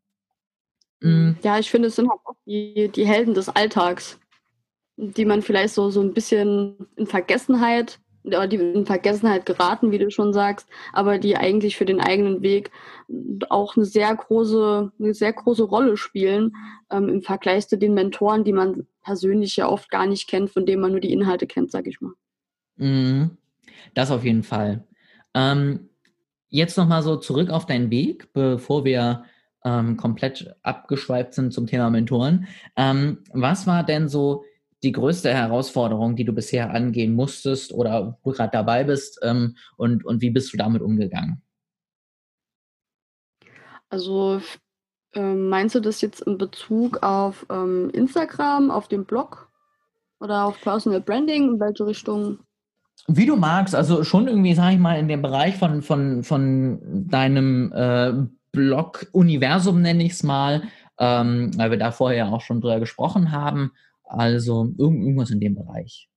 Mhm. 0.99 1.37
Ja, 1.41 1.57
ich 1.57 1.71
finde, 1.71 1.87
es 1.87 1.95
sind 1.95 2.07
auch 2.07 2.35
die, 2.45 2.89
die 2.89 3.07
Helden 3.07 3.33
des 3.33 3.49
Alltags, 3.49 4.19
die 4.95 5.25
man 5.25 5.41
vielleicht 5.41 5.73
so, 5.73 5.89
so 5.89 6.01
ein 6.01 6.13
bisschen 6.13 6.87
in 6.97 7.07
Vergessenheit 7.07 7.99
die 8.23 8.55
in 8.55 8.85
Vergessenheit 8.85 9.45
geraten, 9.45 9.91
wie 9.91 9.97
du 9.97 10.11
schon 10.11 10.33
sagst, 10.33 10.67
aber 10.93 11.17
die 11.17 11.37
eigentlich 11.37 11.77
für 11.77 11.85
den 11.85 11.99
eigenen 11.99 12.41
Weg 12.41 12.71
auch 13.49 13.75
eine 13.75 13.85
sehr 13.85 14.15
große, 14.15 14.91
eine 14.99 15.13
sehr 15.13 15.33
große 15.33 15.63
Rolle 15.63 15.97
spielen 15.97 16.55
ähm, 16.91 17.09
im 17.09 17.21
Vergleich 17.21 17.67
zu 17.67 17.77
den 17.77 17.93
Mentoren, 17.93 18.43
die 18.43 18.53
man 18.53 18.87
persönlich 19.03 19.55
ja 19.55 19.67
oft 19.67 19.89
gar 19.89 20.05
nicht 20.05 20.29
kennt, 20.29 20.51
von 20.51 20.65
denen 20.65 20.81
man 20.81 20.91
nur 20.91 20.99
die 20.99 21.13
Inhalte 21.13 21.47
kennt, 21.47 21.71
sag 21.71 21.87
ich 21.87 21.99
mal. 22.01 22.13
Mhm. 22.77 23.37
Das 23.93 24.11
auf 24.11 24.23
jeden 24.23 24.43
Fall. 24.43 24.85
Ähm, 25.33 25.89
jetzt 26.49 26.77
nochmal 26.77 27.03
so 27.03 27.15
zurück 27.15 27.49
auf 27.49 27.65
deinen 27.65 27.89
Weg, 27.89 28.33
bevor 28.33 28.85
wir 28.85 29.23
ähm, 29.63 29.97
komplett 29.97 30.55
abgeschweift 30.63 31.33
sind 31.33 31.53
zum 31.53 31.67
Thema 31.67 31.89
Mentoren. 31.89 32.47
Ähm, 32.75 33.19
was 33.31 33.67
war 33.67 33.83
denn 33.83 34.07
so 34.07 34.43
die 34.83 34.91
größte 34.91 35.33
Herausforderung, 35.33 36.15
die 36.15 36.25
du 36.25 36.33
bisher 36.33 36.71
angehen 36.71 37.13
musstest 37.13 37.73
oder 37.73 38.17
wo 38.23 38.31
du 38.31 38.37
gerade 38.37 38.51
dabei 38.51 38.83
bist 38.83 39.19
ähm, 39.23 39.55
und, 39.77 40.05
und 40.05 40.21
wie 40.21 40.31
bist 40.31 40.51
du 40.53 40.57
damit 40.57 40.81
umgegangen? 40.81 41.41
Also 43.89 44.41
ähm, 45.13 45.49
meinst 45.49 45.75
du 45.75 45.79
das 45.81 46.01
jetzt 46.01 46.21
in 46.21 46.37
Bezug 46.37 47.03
auf 47.03 47.45
ähm, 47.49 47.89
Instagram, 47.93 48.71
auf 48.71 48.87
dem 48.87 49.05
Blog 49.05 49.49
oder 50.19 50.45
auf 50.45 50.59
Personal 50.61 51.01
Branding? 51.01 51.53
In 51.53 51.59
welche 51.59 51.85
Richtung? 51.85 52.39
Wie 53.07 53.25
du 53.25 53.35
magst, 53.35 53.75
also 53.75 54.03
schon 54.03 54.27
irgendwie, 54.27 54.53
sag 54.53 54.73
ich 54.73 54.79
mal, 54.79 54.97
in 54.97 55.07
dem 55.07 55.21
Bereich 55.21 55.57
von, 55.57 55.81
von, 55.81 56.23
von 56.23 56.79
deinem 57.09 57.71
äh, 57.73 58.13
Blog-Universum, 58.51 59.81
nenne 59.81 60.03
ich 60.03 60.13
es 60.13 60.23
mal, 60.23 60.63
ähm, 60.99 61.51
weil 61.57 61.71
wir 61.71 61.77
da 61.77 61.91
vorher 61.91 62.31
auch 62.31 62.41
schon 62.41 62.61
drüber 62.61 62.79
gesprochen 62.79 63.31
haben. 63.31 63.71
Also 64.11 64.73
irgendwas 64.77 65.29
in 65.31 65.39
dem 65.39 65.55
Bereich. 65.55 66.09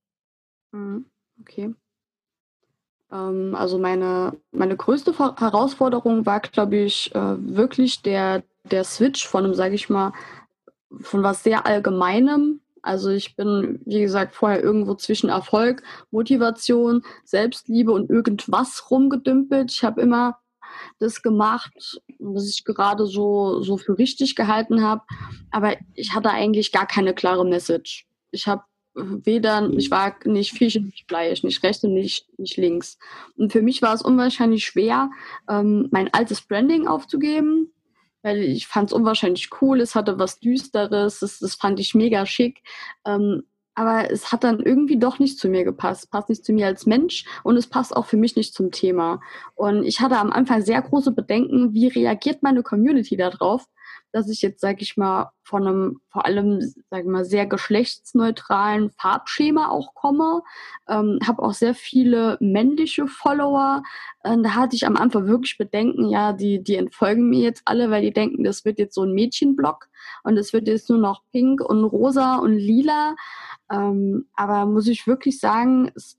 Mhm, 0.72 1.06
okay. 1.40 1.74
Ähm, 3.12 3.54
also 3.54 3.78
meine, 3.78 4.36
meine 4.50 4.76
größte 4.76 5.16
Herausforderung 5.18 6.26
war, 6.26 6.40
glaube 6.40 6.76
ich, 6.76 7.14
äh, 7.14 7.36
wirklich 7.38 8.02
der, 8.02 8.42
der 8.64 8.84
Switch 8.84 9.26
von 9.26 9.44
einem, 9.44 9.54
sage 9.54 9.74
ich 9.74 9.88
mal, 9.88 10.12
von 11.00 11.22
was 11.22 11.42
sehr 11.42 11.66
Allgemeinem 11.66 12.60
also 12.84 13.08
ich 13.08 13.34
bin, 13.34 13.80
wie 13.86 14.02
gesagt, 14.02 14.34
vorher 14.34 14.62
irgendwo 14.62 14.94
zwischen 14.94 15.30
Erfolg, 15.30 15.82
Motivation, 16.10 17.02
Selbstliebe 17.24 17.90
und 17.90 18.10
irgendwas 18.10 18.90
rumgedümpelt. 18.90 19.72
Ich 19.72 19.82
habe 19.82 20.02
immer 20.02 20.38
das 20.98 21.22
gemacht, 21.22 22.00
was 22.18 22.48
ich 22.48 22.64
gerade 22.64 23.06
so, 23.06 23.60
so 23.62 23.76
für 23.76 23.98
richtig 23.98 24.36
gehalten 24.36 24.82
habe. 24.82 25.02
Aber 25.50 25.76
ich 25.94 26.14
hatte 26.14 26.30
eigentlich 26.30 26.72
gar 26.72 26.86
keine 26.86 27.14
klare 27.14 27.44
Message. 27.44 28.06
Ich 28.30 28.46
habe 28.46 28.62
weder, 28.94 29.70
ich 29.72 29.90
war 29.90 30.16
nicht 30.24 30.52
Fisch 30.52 30.76
und 30.76 30.86
nicht 30.86 31.06
Fleisch, 31.08 31.42
nicht 31.42 31.62
rechts 31.62 31.84
und 31.84 31.94
nicht, 31.94 32.26
nicht 32.38 32.56
links. 32.56 32.98
Und 33.36 33.52
für 33.52 33.62
mich 33.62 33.82
war 33.82 33.94
es 33.94 34.02
unwahrscheinlich 34.02 34.64
schwer, 34.64 35.10
ähm, 35.48 35.88
mein 35.90 36.12
altes 36.14 36.42
Branding 36.42 36.86
aufzugeben, 36.86 37.72
weil 38.22 38.38
ich 38.38 38.66
fand 38.66 38.90
es 38.90 38.92
unwahrscheinlich 38.92 39.50
cool, 39.60 39.80
es 39.80 39.94
hatte 39.94 40.18
was 40.18 40.38
Düsteres, 40.38 41.20
das, 41.20 41.38
das 41.40 41.54
fand 41.54 41.80
ich 41.80 41.94
mega 41.94 42.24
schick. 42.24 42.62
Ähm, 43.04 43.44
aber 43.74 44.10
es 44.10 44.32
hat 44.32 44.44
dann 44.44 44.60
irgendwie 44.60 44.98
doch 44.98 45.18
nicht 45.18 45.38
zu 45.38 45.48
mir 45.48 45.64
gepasst. 45.64 46.10
Passt 46.10 46.28
nicht 46.28 46.44
zu 46.44 46.52
mir 46.52 46.66
als 46.66 46.86
Mensch 46.86 47.24
und 47.42 47.56
es 47.56 47.66
passt 47.66 47.96
auch 47.96 48.06
für 48.06 48.16
mich 48.16 48.36
nicht 48.36 48.54
zum 48.54 48.70
Thema. 48.70 49.20
Und 49.54 49.84
ich 49.84 50.00
hatte 50.00 50.18
am 50.18 50.32
Anfang 50.32 50.62
sehr 50.62 50.80
große 50.82 51.12
Bedenken, 51.12 51.72
wie 51.72 51.88
reagiert 51.88 52.42
meine 52.42 52.62
Community 52.62 53.16
darauf? 53.16 53.66
Dass 54.14 54.28
ich 54.28 54.42
jetzt, 54.42 54.60
sage 54.60 54.78
ich 54.82 54.96
mal, 54.96 55.32
von 55.42 55.66
einem 55.66 56.00
vor 56.08 56.24
allem, 56.24 56.60
sage 56.88 57.02
ich 57.02 57.08
mal, 57.08 57.24
sehr 57.24 57.46
geschlechtsneutralen 57.46 58.90
Farbschema 58.90 59.70
auch 59.70 59.94
komme. 59.94 60.42
Ähm, 60.88 61.18
habe 61.26 61.42
auch 61.42 61.52
sehr 61.52 61.74
viele 61.74 62.38
männliche 62.40 63.08
Follower. 63.08 63.82
Äh, 64.22 64.36
da 64.40 64.54
hatte 64.54 64.76
ich 64.76 64.86
am 64.86 64.96
Anfang 64.96 65.26
wirklich 65.26 65.58
Bedenken, 65.58 66.08
ja, 66.08 66.32
die, 66.32 66.62
die 66.62 66.76
entfolgen 66.76 67.28
mir 67.28 67.40
jetzt 67.40 67.62
alle, 67.64 67.90
weil 67.90 68.02
die 68.02 68.12
denken, 68.12 68.44
das 68.44 68.64
wird 68.64 68.78
jetzt 68.78 68.94
so 68.94 69.02
ein 69.02 69.14
Mädchenblock 69.14 69.88
und 70.22 70.36
es 70.36 70.52
wird 70.52 70.68
jetzt 70.68 70.88
nur 70.88 70.98
noch 70.98 71.22
pink 71.32 71.60
und 71.60 71.82
rosa 71.82 72.36
und 72.36 72.56
lila. 72.56 73.16
Ähm, 73.68 74.28
aber 74.34 74.66
muss 74.66 74.86
ich 74.86 75.08
wirklich 75.08 75.40
sagen, 75.40 75.90
es 75.96 76.18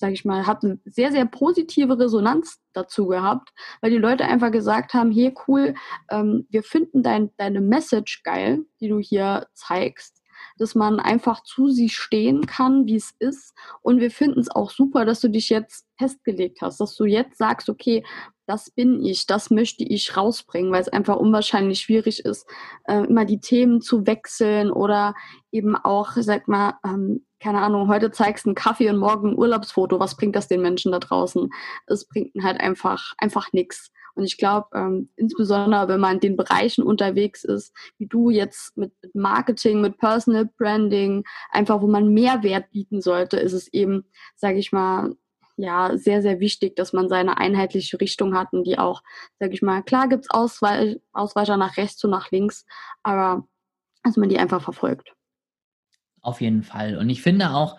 sage 0.00 0.14
ich 0.14 0.24
mal, 0.24 0.46
hat 0.46 0.64
eine 0.64 0.78
sehr, 0.84 1.12
sehr 1.12 1.26
positive 1.26 1.98
Resonanz 1.98 2.60
dazu 2.72 3.06
gehabt, 3.06 3.50
weil 3.80 3.90
die 3.90 3.98
Leute 3.98 4.24
einfach 4.24 4.50
gesagt 4.50 4.94
haben, 4.94 5.12
hey 5.12 5.34
cool, 5.46 5.74
ähm, 6.10 6.46
wir 6.50 6.62
finden 6.62 7.02
dein, 7.02 7.30
deine 7.36 7.60
Message 7.60 8.22
geil, 8.24 8.64
die 8.80 8.88
du 8.88 8.98
hier 8.98 9.46
zeigst 9.54 10.20
dass 10.58 10.74
man 10.74 11.00
einfach 11.00 11.42
zu 11.42 11.70
sich 11.70 11.96
stehen 11.96 12.46
kann, 12.46 12.86
wie 12.86 12.96
es 12.96 13.14
ist. 13.18 13.54
Und 13.82 14.00
wir 14.00 14.10
finden 14.10 14.40
es 14.40 14.50
auch 14.50 14.70
super, 14.70 15.04
dass 15.04 15.20
du 15.20 15.28
dich 15.28 15.48
jetzt 15.48 15.86
festgelegt 15.98 16.60
hast, 16.60 16.80
dass 16.80 16.94
du 16.96 17.04
jetzt 17.04 17.38
sagst, 17.38 17.68
okay, 17.68 18.04
das 18.50 18.68
bin 18.68 19.04
ich, 19.04 19.26
das 19.26 19.50
möchte 19.50 19.84
ich 19.84 20.16
rausbringen, 20.16 20.72
weil 20.72 20.82
es 20.82 20.88
einfach 20.88 21.14
unwahrscheinlich 21.14 21.82
schwierig 21.82 22.24
ist, 22.24 22.48
äh, 22.84 23.04
immer 23.04 23.24
die 23.24 23.38
Themen 23.38 23.80
zu 23.80 24.08
wechseln 24.08 24.72
oder 24.72 25.14
eben 25.52 25.76
auch, 25.76 26.10
sag 26.16 26.48
mal, 26.48 26.74
ähm, 26.84 27.24
keine 27.38 27.60
Ahnung, 27.60 27.86
heute 27.86 28.10
zeigst 28.10 28.46
du 28.46 28.48
einen 28.48 28.56
Kaffee 28.56 28.90
und 28.90 28.98
morgen 28.98 29.30
ein 29.30 29.38
Urlaubsfoto. 29.38 30.00
Was 30.00 30.16
bringt 30.16 30.34
das 30.34 30.48
den 30.48 30.62
Menschen 30.62 30.90
da 30.90 30.98
draußen? 30.98 31.48
Es 31.86 32.08
bringt 32.08 32.32
halt 32.42 32.60
einfach, 32.60 33.12
einfach 33.18 33.52
nichts. 33.52 33.92
Und 34.14 34.24
ich 34.24 34.36
glaube, 34.36 34.66
ähm, 34.74 35.10
insbesondere 35.14 35.86
wenn 35.86 36.00
man 36.00 36.14
in 36.14 36.20
den 36.20 36.36
Bereichen 36.36 36.82
unterwegs 36.82 37.44
ist, 37.44 37.72
wie 37.98 38.06
du 38.06 38.30
jetzt 38.30 38.76
mit, 38.76 38.92
mit 39.00 39.14
Marketing, 39.14 39.80
mit 39.80 39.96
Personal 39.98 40.50
Branding, 40.58 41.22
einfach 41.50 41.80
wo 41.80 41.86
man 41.86 42.12
Mehrwert 42.12 42.72
bieten 42.72 43.00
sollte, 43.00 43.36
ist 43.36 43.52
es 43.52 43.72
eben, 43.72 44.06
sage 44.34 44.58
ich 44.58 44.72
mal, 44.72 45.14
ja, 45.62 45.96
sehr, 45.96 46.22
sehr 46.22 46.40
wichtig, 46.40 46.76
dass 46.76 46.92
man 46.92 47.08
seine 47.08 47.38
einheitliche 47.38 48.00
Richtung 48.00 48.36
hat 48.36 48.52
und 48.52 48.64
die 48.64 48.78
auch, 48.78 49.02
sage 49.38 49.52
ich 49.52 49.62
mal, 49.62 49.82
klar 49.82 50.08
gibt's 50.08 50.30
Ausweich, 50.30 50.98
Ausweicher 51.12 51.56
nach 51.56 51.76
rechts 51.76 52.02
und 52.04 52.10
nach 52.10 52.30
links, 52.30 52.64
aber 53.02 53.46
dass 54.02 54.16
man 54.16 54.28
die 54.28 54.38
einfach 54.38 54.62
verfolgt. 54.62 55.12
Auf 56.22 56.40
jeden 56.40 56.62
Fall. 56.62 56.96
Und 56.96 57.10
ich 57.10 57.22
finde 57.22 57.50
auch, 57.50 57.78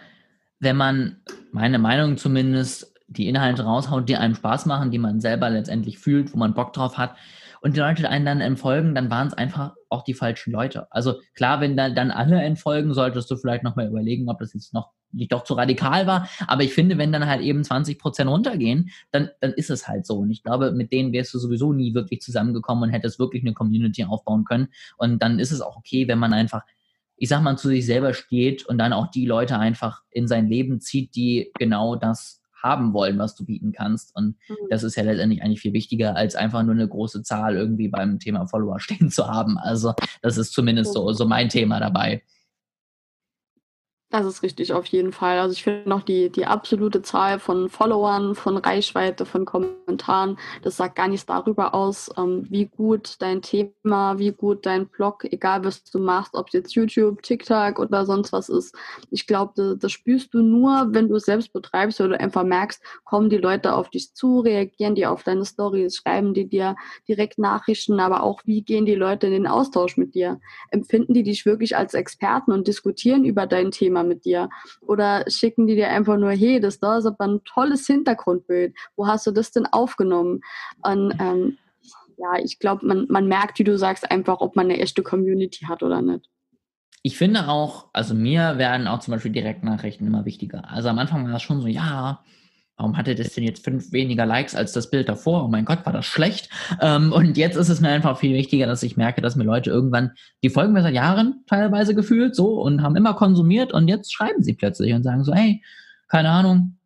wenn 0.59 0.77
man, 0.77 1.23
meine 1.51 1.79
Meinung 1.79 2.17
zumindest, 2.17 2.93
die 3.07 3.27
Inhalte 3.27 3.63
raushaut, 3.63 4.07
die 4.07 4.15
einem 4.15 4.35
Spaß 4.35 4.67
machen, 4.67 4.91
die 4.91 4.99
man 4.99 5.19
selber 5.19 5.49
letztendlich 5.49 5.99
fühlt, 5.99 6.33
wo 6.33 6.37
man 6.37 6.53
Bock 6.53 6.73
drauf 6.73 6.97
hat, 6.97 7.15
und 7.61 7.75
die 7.75 7.79
Leute 7.79 8.09
einen 8.09 8.25
dann 8.25 8.41
entfolgen, 8.41 8.95
dann 8.95 9.11
waren 9.11 9.27
es 9.27 9.33
einfach 9.33 9.75
auch 9.89 10.03
die 10.03 10.15
falschen 10.15 10.51
Leute. 10.51 10.87
Also 10.91 11.19
klar, 11.35 11.61
wenn 11.61 11.77
da 11.77 11.89
dann 11.89 12.09
alle 12.09 12.41
entfolgen, 12.41 12.93
solltest 12.93 13.29
du 13.29 13.37
vielleicht 13.37 13.63
nochmal 13.63 13.87
überlegen, 13.87 14.29
ob 14.29 14.39
das 14.39 14.53
jetzt 14.53 14.73
noch 14.73 14.91
nicht 15.13 15.31
doch 15.31 15.43
zu 15.43 15.53
radikal 15.53 16.07
war. 16.07 16.29
Aber 16.47 16.63
ich 16.63 16.73
finde, 16.73 16.97
wenn 16.97 17.11
dann 17.11 17.27
halt 17.27 17.41
eben 17.41 17.63
20 17.63 17.99
Prozent 17.99 18.29
runtergehen, 18.29 18.89
dann, 19.11 19.29
dann 19.39 19.53
ist 19.53 19.69
es 19.69 19.87
halt 19.87 20.05
so. 20.05 20.17
Und 20.19 20.31
ich 20.31 20.43
glaube, 20.43 20.71
mit 20.71 20.91
denen 20.91 21.13
wärst 21.13 21.33
du 21.33 21.39
sowieso 21.39 21.73
nie 21.73 21.93
wirklich 21.93 22.21
zusammengekommen 22.21 22.85
und 22.85 22.89
hättest 22.89 23.19
wirklich 23.19 23.43
eine 23.43 23.53
Community 23.53 24.03
aufbauen 24.05 24.45
können. 24.45 24.69
Und 24.97 25.21
dann 25.21 25.39
ist 25.39 25.51
es 25.51 25.61
auch 25.61 25.77
okay, 25.77 26.07
wenn 26.07 26.19
man 26.19 26.33
einfach 26.33 26.63
ich 27.21 27.29
sag 27.29 27.43
mal, 27.43 27.55
zu 27.55 27.67
sich 27.67 27.85
selber 27.85 28.15
steht 28.15 28.65
und 28.65 28.79
dann 28.79 28.93
auch 28.93 29.05
die 29.05 29.27
Leute 29.27 29.59
einfach 29.59 30.01
in 30.09 30.27
sein 30.27 30.47
Leben 30.47 30.81
zieht, 30.81 31.15
die 31.15 31.51
genau 31.59 31.95
das 31.95 32.41
haben 32.61 32.93
wollen, 32.93 33.19
was 33.19 33.35
du 33.35 33.45
bieten 33.45 33.71
kannst. 33.71 34.15
Und 34.15 34.37
mhm. 34.47 34.55
das 34.69 34.83
ist 34.83 34.95
ja 34.95 35.03
letztendlich 35.03 35.43
eigentlich 35.43 35.61
viel 35.61 35.73
wichtiger, 35.73 36.15
als 36.15 36.35
einfach 36.35 36.63
nur 36.63 36.73
eine 36.73 36.87
große 36.87 37.23
Zahl 37.23 37.55
irgendwie 37.55 37.89
beim 37.89 38.19
Thema 38.19 38.47
Follower 38.47 38.79
stehen 38.79 39.09
zu 39.09 39.27
haben. 39.27 39.57
Also 39.57 39.93
das 40.21 40.37
ist 40.37 40.53
zumindest 40.53 40.93
so, 40.93 41.11
so 41.13 41.25
mein 41.25 41.49
Thema 41.49 41.79
dabei. 41.79 42.23
Das 44.11 44.25
ist 44.25 44.43
richtig, 44.43 44.73
auf 44.73 44.87
jeden 44.87 45.13
Fall. 45.13 45.39
Also 45.39 45.53
ich 45.53 45.63
finde 45.63 45.87
noch 45.87 46.01
die, 46.01 46.29
die 46.29 46.45
absolute 46.45 47.01
Zahl 47.01 47.39
von 47.39 47.69
Followern, 47.69 48.35
von 48.35 48.57
Reichweite, 48.57 49.25
von 49.25 49.45
Kommentaren, 49.45 50.37
das 50.63 50.75
sagt 50.75 50.97
gar 50.97 51.07
nichts 51.07 51.25
darüber 51.25 51.73
aus, 51.73 52.09
ähm, 52.17 52.45
wie 52.49 52.65
gut 52.65 53.15
dein 53.19 53.41
Thema, 53.41 54.19
wie 54.19 54.33
gut 54.33 54.65
dein 54.65 54.87
Blog, 54.89 55.23
egal 55.31 55.63
was 55.63 55.85
du 55.85 55.99
machst, 55.99 56.35
ob 56.35 56.47
es 56.47 56.53
jetzt 56.53 56.75
YouTube, 56.75 57.23
TikTok 57.23 57.79
oder 57.79 58.05
sonst 58.05 58.33
was 58.33 58.49
ist. 58.49 58.75
Ich 59.11 59.27
glaube, 59.27 59.53
das, 59.55 59.77
das, 59.79 59.93
spürst 59.93 60.33
du 60.33 60.41
nur, 60.41 60.89
wenn 60.89 61.07
du 61.07 61.15
es 61.15 61.23
selbst 61.23 61.53
betreibst 61.53 62.01
oder 62.01 62.19
einfach 62.19 62.43
merkst, 62.43 62.83
kommen 63.05 63.29
die 63.29 63.37
Leute 63.37 63.73
auf 63.73 63.89
dich 63.91 64.13
zu, 64.13 64.41
reagieren 64.41 64.95
die 64.95 65.05
auf 65.05 65.23
deine 65.23 65.45
Stories, 65.45 65.95
schreiben 65.95 66.33
die 66.33 66.49
dir 66.49 66.75
direkt 67.07 67.39
Nachrichten, 67.39 68.01
aber 68.01 68.23
auch 68.23 68.41
wie 68.43 68.61
gehen 68.61 68.85
die 68.85 68.95
Leute 68.95 69.27
in 69.27 69.33
den 69.33 69.47
Austausch 69.47 69.95
mit 69.95 70.15
dir? 70.15 70.41
Empfinden 70.69 71.13
die 71.13 71.23
dich 71.23 71.45
wirklich 71.45 71.77
als 71.77 71.93
Experten 71.93 72.51
und 72.51 72.67
diskutieren 72.67 73.23
über 73.23 73.47
dein 73.47 73.71
Thema? 73.71 74.00
Thema 74.01 74.03
mit 74.03 74.25
dir? 74.25 74.49
Oder 74.81 75.25
schicken 75.27 75.67
die 75.67 75.75
dir 75.75 75.89
einfach 75.89 76.17
nur, 76.17 76.31
hey, 76.31 76.59
das 76.59 76.79
da 76.79 76.97
ist 76.97 77.05
aber 77.05 77.25
ein 77.25 77.43
tolles 77.43 77.87
Hintergrundbild. 77.87 78.75
Wo 78.95 79.07
hast 79.07 79.27
du 79.27 79.31
das 79.31 79.51
denn 79.51 79.65
aufgenommen? 79.65 80.41
Und 80.81 81.13
ähm, 81.19 81.57
ja, 82.17 82.39
ich 82.43 82.59
glaube, 82.59 82.85
man, 82.85 83.07
man 83.09 83.27
merkt, 83.27 83.59
wie 83.59 83.63
du 83.63 83.77
sagst, 83.77 84.09
einfach, 84.09 84.41
ob 84.41 84.55
man 84.55 84.65
eine 84.65 84.79
echte 84.79 85.03
Community 85.03 85.65
hat 85.65 85.83
oder 85.83 86.01
nicht. 86.01 86.27
Ich 87.03 87.17
finde 87.17 87.47
auch, 87.47 87.87
also 87.93 88.13
mir 88.13 88.59
werden 88.59 88.87
auch 88.87 88.99
zum 88.99 89.13
Beispiel 89.13 89.31
Direktnachrichten 89.31 90.05
immer 90.05 90.25
wichtiger. 90.25 90.69
Also 90.69 90.89
am 90.89 90.99
Anfang 90.99 91.25
war 91.25 91.31
das 91.31 91.41
schon 91.41 91.59
so, 91.59 91.67
ja, 91.67 92.23
warum 92.81 92.97
hatte 92.97 93.13
das 93.13 93.35
denn 93.35 93.43
jetzt 93.43 93.63
fünf 93.63 93.91
weniger 93.91 94.25
Likes 94.25 94.55
als 94.55 94.71
das 94.71 94.89
Bild 94.89 95.07
davor? 95.07 95.45
Oh 95.45 95.47
mein 95.47 95.65
Gott, 95.65 95.85
war 95.85 95.93
das 95.93 96.07
schlecht. 96.07 96.49
Ähm, 96.81 97.13
und 97.13 97.37
jetzt 97.37 97.55
ist 97.55 97.69
es 97.69 97.79
mir 97.79 97.89
einfach 97.89 98.17
viel 98.17 98.33
wichtiger, 98.33 98.65
dass 98.65 98.81
ich 98.81 98.97
merke, 98.97 99.21
dass 99.21 99.35
mir 99.35 99.43
Leute 99.43 99.69
irgendwann, 99.69 100.13
die 100.41 100.49
folgen 100.49 100.73
mir 100.73 100.81
seit 100.81 100.95
Jahren 100.95 101.43
teilweise 101.45 101.93
gefühlt 101.93 102.35
so 102.35 102.59
und 102.59 102.81
haben 102.81 102.95
immer 102.95 103.13
konsumiert 103.13 103.71
und 103.71 103.87
jetzt 103.87 104.11
schreiben 104.11 104.41
sie 104.41 104.53
plötzlich 104.53 104.93
und 104.93 105.03
sagen 105.03 105.23
so, 105.23 105.31
hey, 105.31 105.61
keine 106.07 106.29
Ahnung, 106.29 106.77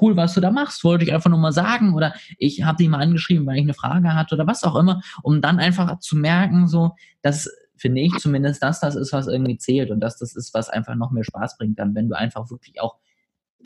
cool, 0.00 0.16
was 0.16 0.34
du 0.34 0.40
da 0.40 0.52
machst, 0.52 0.84
wollte 0.84 1.04
ich 1.04 1.12
einfach 1.12 1.30
nur 1.30 1.40
mal 1.40 1.50
sagen 1.50 1.94
oder 1.94 2.14
ich 2.38 2.62
habe 2.62 2.76
dich 2.76 2.88
mal 2.88 3.02
angeschrieben, 3.02 3.44
weil 3.44 3.56
ich 3.56 3.62
eine 3.62 3.74
Frage 3.74 4.14
hatte 4.14 4.36
oder 4.36 4.46
was 4.46 4.62
auch 4.62 4.76
immer, 4.76 5.02
um 5.24 5.40
dann 5.40 5.58
einfach 5.58 5.98
zu 5.98 6.14
merken, 6.14 6.68
so, 6.68 6.92
dass 7.22 7.50
finde 7.76 8.02
ich 8.02 8.12
zumindest, 8.18 8.62
dass 8.62 8.78
das 8.78 8.94
ist, 8.94 9.12
was 9.12 9.26
irgendwie 9.26 9.56
zählt 9.56 9.90
und 9.90 9.98
dass 9.98 10.16
das 10.16 10.36
ist, 10.36 10.54
was 10.54 10.68
einfach 10.68 10.94
noch 10.94 11.10
mehr 11.10 11.24
Spaß 11.24 11.56
bringt, 11.56 11.78
dann, 11.80 11.94
wenn 11.96 12.08
du 12.08 12.16
einfach 12.16 12.50
wirklich 12.50 12.80
auch 12.80 12.98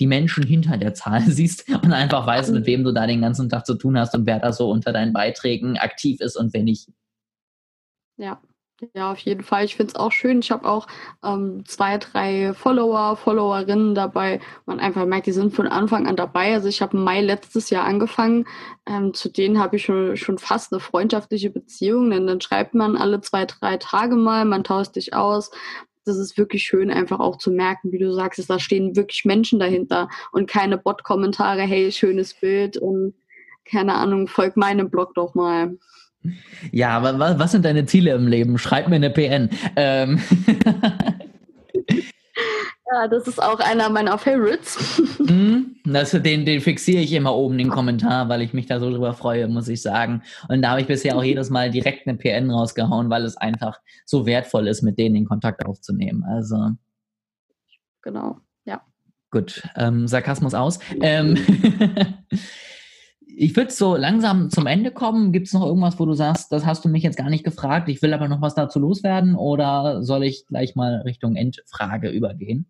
die 0.01 0.07
Menschen 0.07 0.45
hinter 0.45 0.77
der 0.77 0.95
Zahl 0.95 1.23
siehst 1.27 1.69
und 1.69 1.93
einfach 1.93 2.27
weißt, 2.27 2.53
mit 2.53 2.67
wem 2.67 2.85
du 2.85 2.93
da 2.93 3.07
den 3.07 3.21
ganzen 3.21 3.49
Tag 3.49 3.67
zu 3.67 3.75
tun 3.75 3.99
hast 3.99 4.15
und 4.15 4.27
wer 4.27 4.39
da 4.39 4.53
so 4.53 4.71
unter 4.71 4.93
deinen 4.93 5.13
Beiträgen 5.13 5.79
aktiv 5.79 6.21
ist 6.21 6.37
und 6.37 6.53
wer 6.53 6.63
nicht. 6.63 6.89
Ja, 8.17 8.41
ja, 8.93 9.13
auf 9.13 9.19
jeden 9.21 9.43
Fall. 9.45 9.65
Ich 9.65 9.77
finde 9.77 9.93
es 9.93 9.95
auch 9.95 10.11
schön. 10.11 10.41
Ich 10.41 10.51
habe 10.51 10.69
auch 10.69 10.87
ähm, 11.23 11.65
zwei, 11.65 11.97
drei 11.99 12.53
Follower, 12.55 13.17
Followerinnen 13.17 13.95
dabei. 13.95 14.41
Man 14.67 14.81
einfach 14.81 15.07
merkt, 15.07 15.27
die 15.27 15.33
sind 15.33 15.55
von 15.55 15.69
Anfang 15.69 16.07
an 16.07 16.17
dabei. 16.17 16.55
Also 16.55 16.69
ich 16.69 16.83
habe 16.83 16.97
im 16.97 17.05
Mai 17.05 17.21
letztes 17.21 17.71
Jahr 17.71 17.85
angefangen. 17.85 18.47
Ähm, 18.87 19.15
zu 19.15 19.31
denen 19.31 19.61
habe 19.61 19.77
ich 19.77 19.85
schon, 19.85 20.17
schon 20.17 20.39
fast 20.39 20.73
eine 20.73 20.81
freundschaftliche 20.81 21.51
Beziehung. 21.51 22.11
Denn 22.11 22.27
dann 22.27 22.41
schreibt 22.41 22.75
man 22.75 22.97
alle 22.97 23.21
zwei, 23.21 23.47
drei 23.47 23.77
Tage 23.77 24.17
mal, 24.17 24.45
man 24.45 24.65
tauscht 24.65 24.95
sich 24.95 25.15
aus, 25.15 25.51
das 26.05 26.17
ist 26.19 26.39
wirklich 26.39 26.65
schön, 26.65 26.91
einfach 26.91 27.21
auch 27.21 27.39
zu 27.39 27.51
merken, 27.51 27.93
wie 27.93 27.99
du 27.99 28.13
sagst, 28.13 28.39
dass 28.39 28.47
da 28.47 28.59
stehen 28.59 28.97
wirklich 28.97 29.25
Menschen 29.25 29.59
dahinter 29.59 30.09
und 30.33 30.49
keine 30.49 30.79
Bot-Kommentare, 30.79 31.63
hey, 31.63 31.91
schönes 31.93 32.35
Bild 32.35 32.77
und 32.77 33.15
keine 33.65 33.95
Ahnung, 33.95 34.29
folg 34.29 34.57
meinem 34.57 34.91
Blog 34.91 35.15
doch 35.15 35.35
mal. 35.35 35.77
Ja, 36.73 36.91
aber 36.91 37.39
was 37.39 37.53
sind 37.53 37.65
deine 37.65 37.87
Ziele 37.87 38.15
im 38.15 38.27
Leben? 38.27 38.59
Schreib 38.59 38.89
mir 38.89 38.97
eine 38.97 39.11
PN. 39.11 39.51
Ähm. 39.77 40.21
Ja, 42.95 43.09
das 43.09 43.27
ist 43.27 43.43
auch 43.43 43.59
einer 43.59 43.91
meiner 43.91 44.17
Favorites. 44.19 45.03
Mm, 45.19 45.75
das, 45.85 46.13
den, 46.13 46.47
den 46.47 46.61
fixiere 46.61 47.03
ich 47.03 47.13
immer 47.13 47.35
oben, 47.35 47.59
den 47.59 47.69
Kommentar, 47.69 48.29
weil 48.29 48.41
ich 48.41 48.53
mich 48.53 48.67
da 48.67 48.79
so 48.79 48.89
drüber 48.89 49.15
freue, 49.15 49.49
muss 49.49 49.67
ich 49.67 49.83
sagen. 49.83 50.23
Und 50.49 50.63
da 50.63 50.71
habe 50.71 50.81
ich 50.81 50.87
bisher 50.87 51.17
auch 51.17 51.25
jedes 51.25 51.51
Mal 51.51 51.73
direkt 51.73 52.07
eine 52.07 52.17
PN 52.17 52.53
rausgehauen, 52.53 53.11
weil 53.11 53.25
es 53.25 53.37
einfach 53.37 53.81
so 54.07 54.27
wertvoll 54.27 54.69
ist, 54.69 54.83
mit 54.83 54.97
denen 54.97 55.17
den 55.17 55.25
Kontakt 55.25 55.67
aufzunehmen. 55.67 56.23
Also. 56.23 56.71
Genau, 58.03 58.39
ja. 58.65 58.81
Gut, 59.33 59.65
ähm, 59.75 60.07
Sarkasmus 60.07 60.55
aus. 60.55 60.79
Ähm, 61.01 61.37
ich 63.27 63.57
würde 63.57 63.73
so 63.73 63.97
langsam 63.97 64.51
zum 64.51 64.69
Ende 64.69 64.93
kommen. 64.93 65.33
Gibt 65.33 65.49
es 65.49 65.53
noch 65.53 65.67
irgendwas, 65.67 65.99
wo 65.99 66.07
du 66.07 66.13
sagst, 66.15 66.53
das 66.53 66.65
hast 66.65 66.85
du 66.85 66.89
mich 66.89 67.03
jetzt 67.03 67.17
gar 67.17 67.29
nicht 67.29 67.43
gefragt, 67.43 67.89
ich 67.89 68.03
will 68.03 68.15
aber 68.15 68.29
noch 68.29 68.41
was 68.41 68.55
dazu 68.55 68.79
loswerden 68.79 69.35
oder 69.35 70.05
soll 70.05 70.23
ich 70.23 70.47
gleich 70.47 70.77
mal 70.77 71.01
Richtung 71.01 71.35
Endfrage 71.35 72.11
übergehen? 72.11 72.67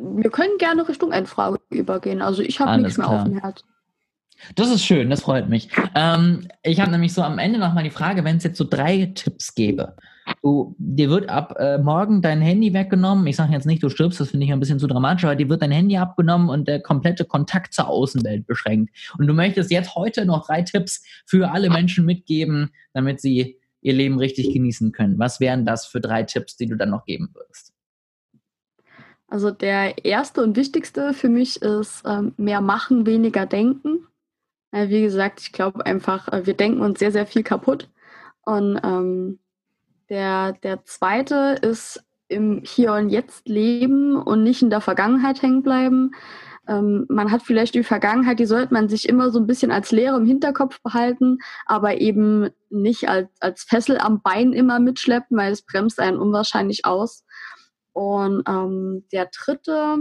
Wir 0.00 0.30
können 0.30 0.58
gerne 0.58 0.88
Richtung 0.88 1.12
Endfrage 1.12 1.58
übergehen. 1.70 2.22
Also 2.22 2.42
ich 2.42 2.60
habe 2.60 2.80
nichts 2.80 2.98
mehr 2.98 3.06
klar. 3.06 3.20
auf 3.20 3.28
dem 3.28 3.38
Herz. 3.38 3.64
Das 4.54 4.70
ist 4.70 4.84
schön, 4.84 5.10
das 5.10 5.22
freut 5.22 5.48
mich. 5.48 5.68
Ähm, 5.94 6.48
ich 6.62 6.80
habe 6.80 6.90
nämlich 6.90 7.12
so 7.12 7.22
am 7.22 7.38
Ende 7.38 7.58
nochmal 7.58 7.84
die 7.84 7.90
Frage, 7.90 8.24
wenn 8.24 8.38
es 8.38 8.44
jetzt 8.44 8.56
so 8.56 8.64
drei 8.68 9.12
Tipps 9.14 9.54
gäbe. 9.54 9.96
Du, 10.42 10.74
dir 10.78 11.10
wird 11.10 11.28
ab 11.28 11.56
äh, 11.58 11.78
morgen 11.78 12.22
dein 12.22 12.40
Handy 12.40 12.72
weggenommen. 12.72 13.26
Ich 13.26 13.36
sage 13.36 13.52
jetzt 13.52 13.66
nicht, 13.66 13.82
du 13.82 13.90
stirbst, 13.90 14.20
das 14.20 14.30
finde 14.30 14.46
ich 14.46 14.52
ein 14.52 14.60
bisschen 14.60 14.78
zu 14.78 14.86
dramatisch, 14.86 15.24
aber 15.24 15.36
dir 15.36 15.48
wird 15.48 15.60
dein 15.60 15.72
Handy 15.72 15.96
abgenommen 15.96 16.48
und 16.48 16.68
der 16.68 16.80
komplette 16.80 17.24
Kontakt 17.24 17.74
zur 17.74 17.88
Außenwelt 17.88 18.46
beschränkt. 18.46 18.94
Und 19.18 19.26
du 19.26 19.34
möchtest 19.34 19.70
jetzt 19.70 19.94
heute 19.94 20.24
noch 20.24 20.46
drei 20.46 20.62
Tipps 20.62 21.02
für 21.26 21.50
alle 21.50 21.68
Menschen 21.68 22.06
mitgeben, 22.06 22.70
damit 22.94 23.20
sie 23.20 23.58
ihr 23.82 23.92
Leben 23.92 24.18
richtig 24.18 24.52
genießen 24.52 24.92
können. 24.92 25.18
Was 25.18 25.40
wären 25.40 25.66
das 25.66 25.86
für 25.86 26.00
drei 26.00 26.22
Tipps, 26.22 26.56
die 26.56 26.66
du 26.66 26.76
dann 26.76 26.90
noch 26.90 27.04
geben 27.04 27.30
würdest? 27.34 27.69
Also 29.30 29.52
der 29.52 30.04
erste 30.04 30.42
und 30.42 30.56
wichtigste 30.56 31.14
für 31.14 31.28
mich 31.28 31.62
ist 31.62 32.02
ähm, 32.04 32.34
mehr 32.36 32.60
machen, 32.60 33.06
weniger 33.06 33.46
denken. 33.46 34.06
Äh, 34.72 34.88
wie 34.88 35.02
gesagt, 35.02 35.40
ich 35.40 35.52
glaube 35.52 35.86
einfach, 35.86 36.28
äh, 36.32 36.46
wir 36.46 36.54
denken 36.54 36.80
uns 36.80 36.98
sehr, 36.98 37.12
sehr 37.12 37.26
viel 37.26 37.44
kaputt. 37.44 37.88
Und 38.42 38.80
ähm, 38.82 39.38
der, 40.08 40.54
der 40.64 40.84
zweite 40.84 41.56
ist 41.62 42.04
im 42.26 42.62
Hier 42.64 42.92
und 42.94 43.10
Jetzt 43.10 43.48
leben 43.48 44.16
und 44.16 44.42
nicht 44.42 44.62
in 44.62 44.70
der 44.70 44.80
Vergangenheit 44.80 45.42
hängen 45.42 45.62
bleiben. 45.62 46.10
Ähm, 46.66 47.06
man 47.08 47.30
hat 47.30 47.42
vielleicht 47.42 47.74
die 47.74 47.84
Vergangenheit, 47.84 48.40
die 48.40 48.46
sollte 48.46 48.74
man 48.74 48.88
sich 48.88 49.08
immer 49.08 49.30
so 49.30 49.38
ein 49.38 49.46
bisschen 49.46 49.70
als 49.70 49.92
Lehre 49.92 50.16
im 50.16 50.26
Hinterkopf 50.26 50.82
behalten, 50.82 51.38
aber 51.66 52.00
eben 52.00 52.50
nicht 52.68 53.08
als, 53.08 53.28
als 53.38 53.62
Fessel 53.62 53.98
am 53.98 54.22
Bein 54.22 54.52
immer 54.52 54.80
mitschleppen, 54.80 55.36
weil 55.36 55.52
es 55.52 55.62
bremst 55.62 56.00
einen 56.00 56.18
unwahrscheinlich 56.18 56.84
aus. 56.84 57.24
Und 57.92 58.42
ähm, 58.48 59.04
der 59.12 59.26
dritte, 59.26 59.98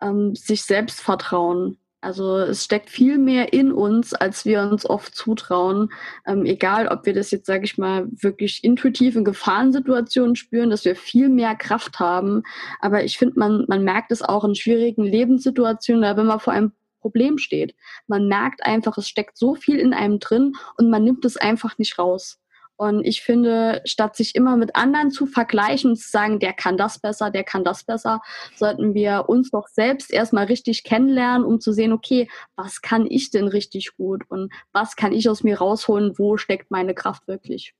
ähm, 0.00 0.34
sich 0.34 0.62
selbst 0.62 1.00
vertrauen. 1.00 1.78
Also 2.02 2.38
es 2.38 2.64
steckt 2.64 2.88
viel 2.88 3.18
mehr 3.18 3.52
in 3.52 3.72
uns, 3.72 4.14
als 4.14 4.46
wir 4.46 4.62
uns 4.62 4.88
oft 4.88 5.14
zutrauen. 5.14 5.90
Ähm, 6.26 6.46
egal, 6.46 6.88
ob 6.88 7.04
wir 7.04 7.12
das 7.12 7.30
jetzt, 7.30 7.44
sage 7.44 7.64
ich 7.64 7.76
mal, 7.76 8.06
wirklich 8.10 8.64
intuitiv 8.64 9.16
in 9.16 9.24
Gefahrensituationen 9.24 10.34
spüren, 10.34 10.70
dass 10.70 10.86
wir 10.86 10.96
viel 10.96 11.28
mehr 11.28 11.54
Kraft 11.54 12.00
haben. 12.00 12.42
Aber 12.80 13.04
ich 13.04 13.18
finde, 13.18 13.38
man, 13.38 13.66
man 13.68 13.84
merkt 13.84 14.12
es 14.12 14.22
auch 14.22 14.44
in 14.44 14.54
schwierigen 14.54 15.04
Lebenssituationen, 15.04 16.16
wenn 16.16 16.26
man 16.26 16.40
vor 16.40 16.54
einem 16.54 16.72
Problem 17.00 17.36
steht. 17.36 17.74
Man 18.06 18.28
merkt 18.28 18.64
einfach, 18.64 18.96
es 18.96 19.08
steckt 19.08 19.36
so 19.36 19.54
viel 19.54 19.78
in 19.78 19.92
einem 19.92 20.20
drin 20.20 20.54
und 20.78 20.88
man 20.88 21.04
nimmt 21.04 21.26
es 21.26 21.36
einfach 21.36 21.76
nicht 21.76 21.98
raus. 21.98 22.39
Und 22.80 23.04
ich 23.04 23.20
finde, 23.20 23.82
statt 23.84 24.16
sich 24.16 24.34
immer 24.34 24.56
mit 24.56 24.74
anderen 24.74 25.10
zu 25.10 25.26
vergleichen 25.26 25.90
und 25.90 25.96
zu 25.96 26.08
sagen, 26.08 26.40
der 26.40 26.54
kann 26.54 26.78
das 26.78 26.98
besser, 26.98 27.30
der 27.30 27.44
kann 27.44 27.62
das 27.62 27.84
besser, 27.84 28.22
sollten 28.56 28.94
wir 28.94 29.28
uns 29.28 29.50
doch 29.50 29.68
selbst 29.68 30.10
erstmal 30.10 30.46
richtig 30.46 30.82
kennenlernen, 30.82 31.44
um 31.44 31.60
zu 31.60 31.72
sehen, 31.72 31.92
okay, 31.92 32.26
was 32.56 32.80
kann 32.80 33.04
ich 33.06 33.30
denn 33.30 33.48
richtig 33.48 33.94
gut 33.98 34.22
und 34.30 34.50
was 34.72 34.96
kann 34.96 35.12
ich 35.12 35.28
aus 35.28 35.42
mir 35.42 35.58
rausholen, 35.58 36.14
wo 36.16 36.38
steckt 36.38 36.70
meine 36.70 36.94
Kraft 36.94 37.28
wirklich. 37.28 37.74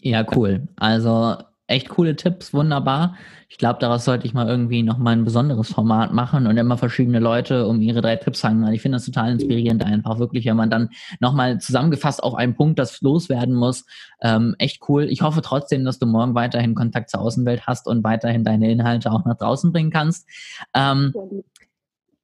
Ja, 0.00 0.24
cool. 0.36 0.68
Also 0.76 1.38
echt 1.66 1.88
coole 1.88 2.14
Tipps, 2.16 2.54
wunderbar. 2.54 3.16
Ich 3.48 3.58
glaube, 3.58 3.78
daraus 3.80 4.04
sollte 4.04 4.26
ich 4.26 4.34
mal 4.34 4.48
irgendwie 4.48 4.82
nochmal 4.82 5.14
ein 5.14 5.24
besonderes 5.24 5.72
Format 5.72 6.12
machen 6.12 6.46
und 6.46 6.56
immer 6.56 6.76
verschiedene 6.76 7.20
Leute 7.20 7.66
um 7.66 7.80
ihre 7.80 8.00
drei 8.00 8.16
Tipps 8.16 8.44
hangen. 8.44 8.72
Ich 8.72 8.82
finde 8.82 8.96
das 8.96 9.06
total 9.06 9.32
inspirierend 9.32 9.84
einfach, 9.84 10.18
wirklich, 10.18 10.44
wenn 10.46 10.56
man 10.56 10.70
dann 10.70 10.90
nochmal 11.20 11.60
zusammengefasst 11.60 12.22
auf 12.22 12.34
einen 12.34 12.54
Punkt 12.54 12.78
das 12.78 13.00
loswerden 13.00 13.54
muss. 13.54 13.84
Ähm, 14.20 14.54
echt 14.58 14.82
cool. 14.88 15.04
Ich 15.04 15.22
hoffe 15.22 15.42
trotzdem, 15.42 15.84
dass 15.84 15.98
du 15.98 16.06
morgen 16.06 16.34
weiterhin 16.34 16.74
Kontakt 16.74 17.10
zur 17.10 17.20
Außenwelt 17.20 17.66
hast 17.66 17.86
und 17.86 18.04
weiterhin 18.04 18.44
deine 18.44 18.70
Inhalte 18.70 19.10
auch 19.10 19.24
nach 19.24 19.36
draußen 19.36 19.72
bringen 19.72 19.90
kannst. 19.90 20.28
Ähm, 20.74 21.12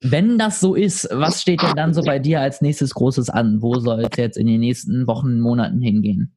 wenn 0.00 0.38
das 0.38 0.58
so 0.58 0.74
ist, 0.74 1.08
was 1.12 1.40
steht 1.40 1.62
denn 1.62 1.76
dann 1.76 1.94
so 1.94 2.02
bei 2.02 2.18
dir 2.18 2.40
als 2.40 2.60
nächstes 2.60 2.94
Großes 2.94 3.30
an? 3.30 3.62
Wo 3.62 3.78
soll 3.78 4.00
es 4.00 4.16
jetzt 4.16 4.36
in 4.36 4.48
den 4.48 4.60
nächsten 4.60 5.06
Wochen, 5.06 5.40
Monaten 5.40 5.80
hingehen? 5.80 6.34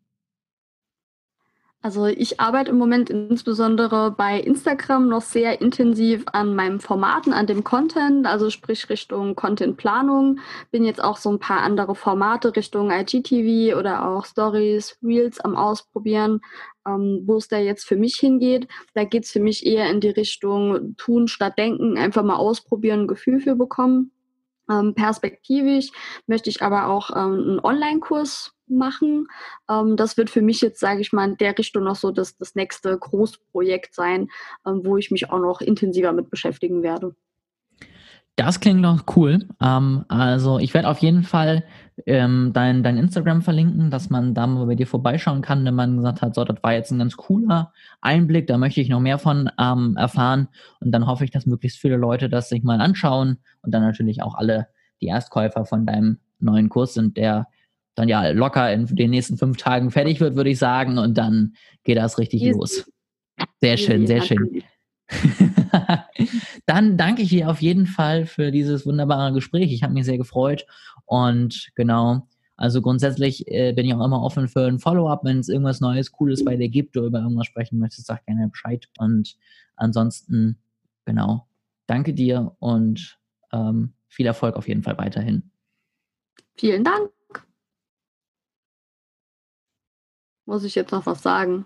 Also 1.86 2.08
ich 2.08 2.39
arbeite 2.39 2.71
im 2.71 2.80
Moment 2.80 3.12
insbesondere 3.12 4.10
bei 4.10 4.39
Instagram 4.39 5.08
noch 5.08 5.21
sehr 5.21 5.62
intensiv 5.62 6.24
an 6.34 6.56
meinem 6.56 6.80
Formaten, 6.80 7.32
an 7.32 7.45
dem 7.45 7.63
Content, 7.63 8.26
also 8.26 8.50
sprich 8.50 8.89
Richtung 8.89 9.36
Contentplanung. 9.36 10.39
Bin 10.71 10.84
jetzt 10.84 11.04
auch 11.04 11.17
so 11.17 11.30
ein 11.30 11.38
paar 11.38 11.60
andere 11.62 11.93
Formate 11.93 12.56
Richtung 12.56 12.89
IGTV 12.89 13.78
oder 13.78 14.10
auch 14.10 14.26
Stories, 14.26 14.98
Reels 15.04 15.39
am 15.39 15.56
Ausprobieren, 15.56 16.41
ähm, 16.88 17.21
wo 17.28 17.38
es 17.38 17.50
da 17.50 17.60
jetzt 17.60 17.86
für 17.86 17.98
mich 17.98 18.15
hingeht. 18.15 18.67
Da 18.95 19.04
geht 19.04 19.26
es 19.26 19.32
für 19.32 19.39
mich 19.39 19.63
eher 19.63 19.88
in 19.91 20.00
die 20.00 20.10
Richtung 20.10 20.95
tun 20.98 21.28
statt 21.28 21.60
denken, 21.60 22.00
einfach 22.00 22.24
mal 22.24 22.38
ausprobieren, 22.38 23.06
Gefühl 23.06 23.39
für 23.39 23.56
bekommen. 23.56 24.10
Ähm, 24.69 24.95
perspektivisch 24.95 25.91
möchte 26.28 26.49
ich 26.49 26.62
aber 26.62 26.88
auch 26.88 27.12
ähm, 27.12 27.34
einen 27.34 27.60
Online-Kurs 27.60 28.54
machen. 28.67 29.28
Ähm, 29.69 29.95
das 29.95 30.17
wird 30.17 30.30
für 30.30 30.41
mich 30.41 30.62
jetzt, 30.62 30.80
sage 30.80 31.01
ich 31.01 31.13
mal, 31.13 31.30
in 31.30 31.38
der 31.38 31.58
Richtung 31.58 31.84
noch 31.84 31.95
so 31.95 32.12
das, 32.12 32.38
das 32.38 32.56
nächste 32.56 32.97
Großprojekt 32.97 33.93
sein, 33.93 34.30
wo 34.63 34.97
ich 34.97 35.12
mich 35.12 35.30
auch 35.30 35.39
noch 35.39 35.62
intensiver 35.62 36.13
mit 36.13 36.30
beschäftigen 36.30 36.82
werde. 36.82 37.15
Das 38.36 38.60
klingt 38.60 38.84
doch 38.84 39.04
cool. 39.15 39.47
Also 39.60 40.60
ich 40.60 40.73
werde 40.73 40.89
auf 40.89 40.97
jeden 40.99 41.23
Fall 41.23 41.63
ähm, 42.06 42.52
dein, 42.54 42.84
dein 42.84 42.98
Instagram 42.98 43.42
verlinken, 43.42 43.90
dass 43.90 44.10
man 44.10 44.34
da 44.34 44.48
mal 44.48 44.66
bei 44.66 44.76
dir 44.76 44.88
vorbeischauen 44.88 45.42
kann, 45.42 45.64
wenn 45.64 45.76
man 45.76 45.96
gesagt 45.98 46.22
hat, 46.22 46.36
so, 46.36 46.44
das 46.44 46.62
war 46.62 46.74
jetzt 46.74 46.92
ein 46.92 47.00
ganz 47.00 47.16
cooler 47.16 47.72
Einblick, 48.02 48.48
da 48.48 48.58
möchte 48.58 48.82
ich 48.82 48.90
noch 48.90 49.00
mehr 49.00 49.18
von 49.18 49.50
ähm, 49.60 49.96
erfahren. 49.98 50.50
Und 50.82 50.92
dann 50.92 51.08
hoffe 51.08 51.24
ich, 51.24 51.32
dass 51.32 51.46
möglichst 51.46 51.80
viele 51.80 51.96
Leute 51.96 52.30
das 52.30 52.50
sich 52.50 52.64
mal 52.64 52.82
anschauen 52.82 53.38
und 53.62 53.74
dann 53.74 53.82
natürlich 53.82 54.22
auch 54.22 54.36
alle 54.36 54.68
die 55.02 55.08
Erstkäufer 55.08 55.66
von 55.66 55.86
deinem 55.86 56.20
neuen 56.40 56.70
Kurs 56.70 56.94
sind, 56.94 57.18
der 57.18 57.48
dann 57.96 58.10
ja 58.10 58.30
locker 58.30 58.72
in 58.74 58.88
den 58.88 59.12
nächsten 59.12 59.38
fünf 59.38 59.58
Tagen 59.58 59.90
fertig 59.90 60.20
wird, 60.20 60.36
würde 60.36 60.50
ich 60.50 60.60
sagen. 60.60 60.98
Und 60.98 61.18
dann 61.18 61.54
geht 61.84 61.98
das 61.98 62.18
richtig 62.18 62.42
yes. 62.42 62.56
los. 62.56 62.92
Sehr 63.62 63.78
schön, 63.78 64.06
sehr 64.06 64.22
schön. 64.22 64.64
Dann 66.66 66.98
danke 66.98 67.22
ich 67.22 67.30
dir 67.30 67.50
auf 67.50 67.62
jeden 67.62 67.86
Fall 67.86 68.26
für 68.26 68.52
dieses 68.52 68.86
wunderbare 68.86 69.34
Gespräch. 69.34 69.72
Ich 69.72 69.84
habe 69.84 69.94
mich 69.94 70.06
sehr 70.06 70.18
gefreut. 70.18 70.66
Und 71.06 71.70
genau, 71.76 72.28
also 72.58 72.82
grundsätzlich 72.82 73.48
äh, 73.48 73.74
bin 73.74 73.86
ich 73.86 73.94
auch 73.94 74.04
immer 74.04 74.22
offen 74.22 74.48
für 74.48 74.65
ein 74.65 74.80
Follow-up. 74.80 75.24
Wenn 75.24 75.39
es 75.39 75.50
irgendwas 75.50 75.82
Neues, 75.82 76.12
Cooles 76.12 76.44
bei 76.46 76.56
dir 76.56 76.70
gibt 76.70 76.96
oder 76.98 77.08
über 77.08 77.20
irgendwas 77.20 77.48
sprechen 77.48 77.80
möchtest, 77.80 78.08
sag 78.08 78.26
gerne 78.26 78.48
Bescheid. 78.48 78.88
Und 78.98 79.38
ansonsten, 79.76 80.58
genau, 81.06 81.48
danke 81.88 82.13
dir 82.13 82.56
und 82.60 83.20
ähm, 83.52 83.94
viel 84.08 84.26
Erfolg 84.26 84.56
auf 84.56 84.68
jeden 84.68 84.84
Fall 84.84 84.98
weiterhin. 84.98 85.52
Vielen 86.56 86.84
Dank. 86.84 87.12
Muss 90.46 90.63
ich 90.63 90.76
jetzt 90.76 90.91
noch 90.91 91.06
was 91.06 91.22
sagen? 91.22 91.65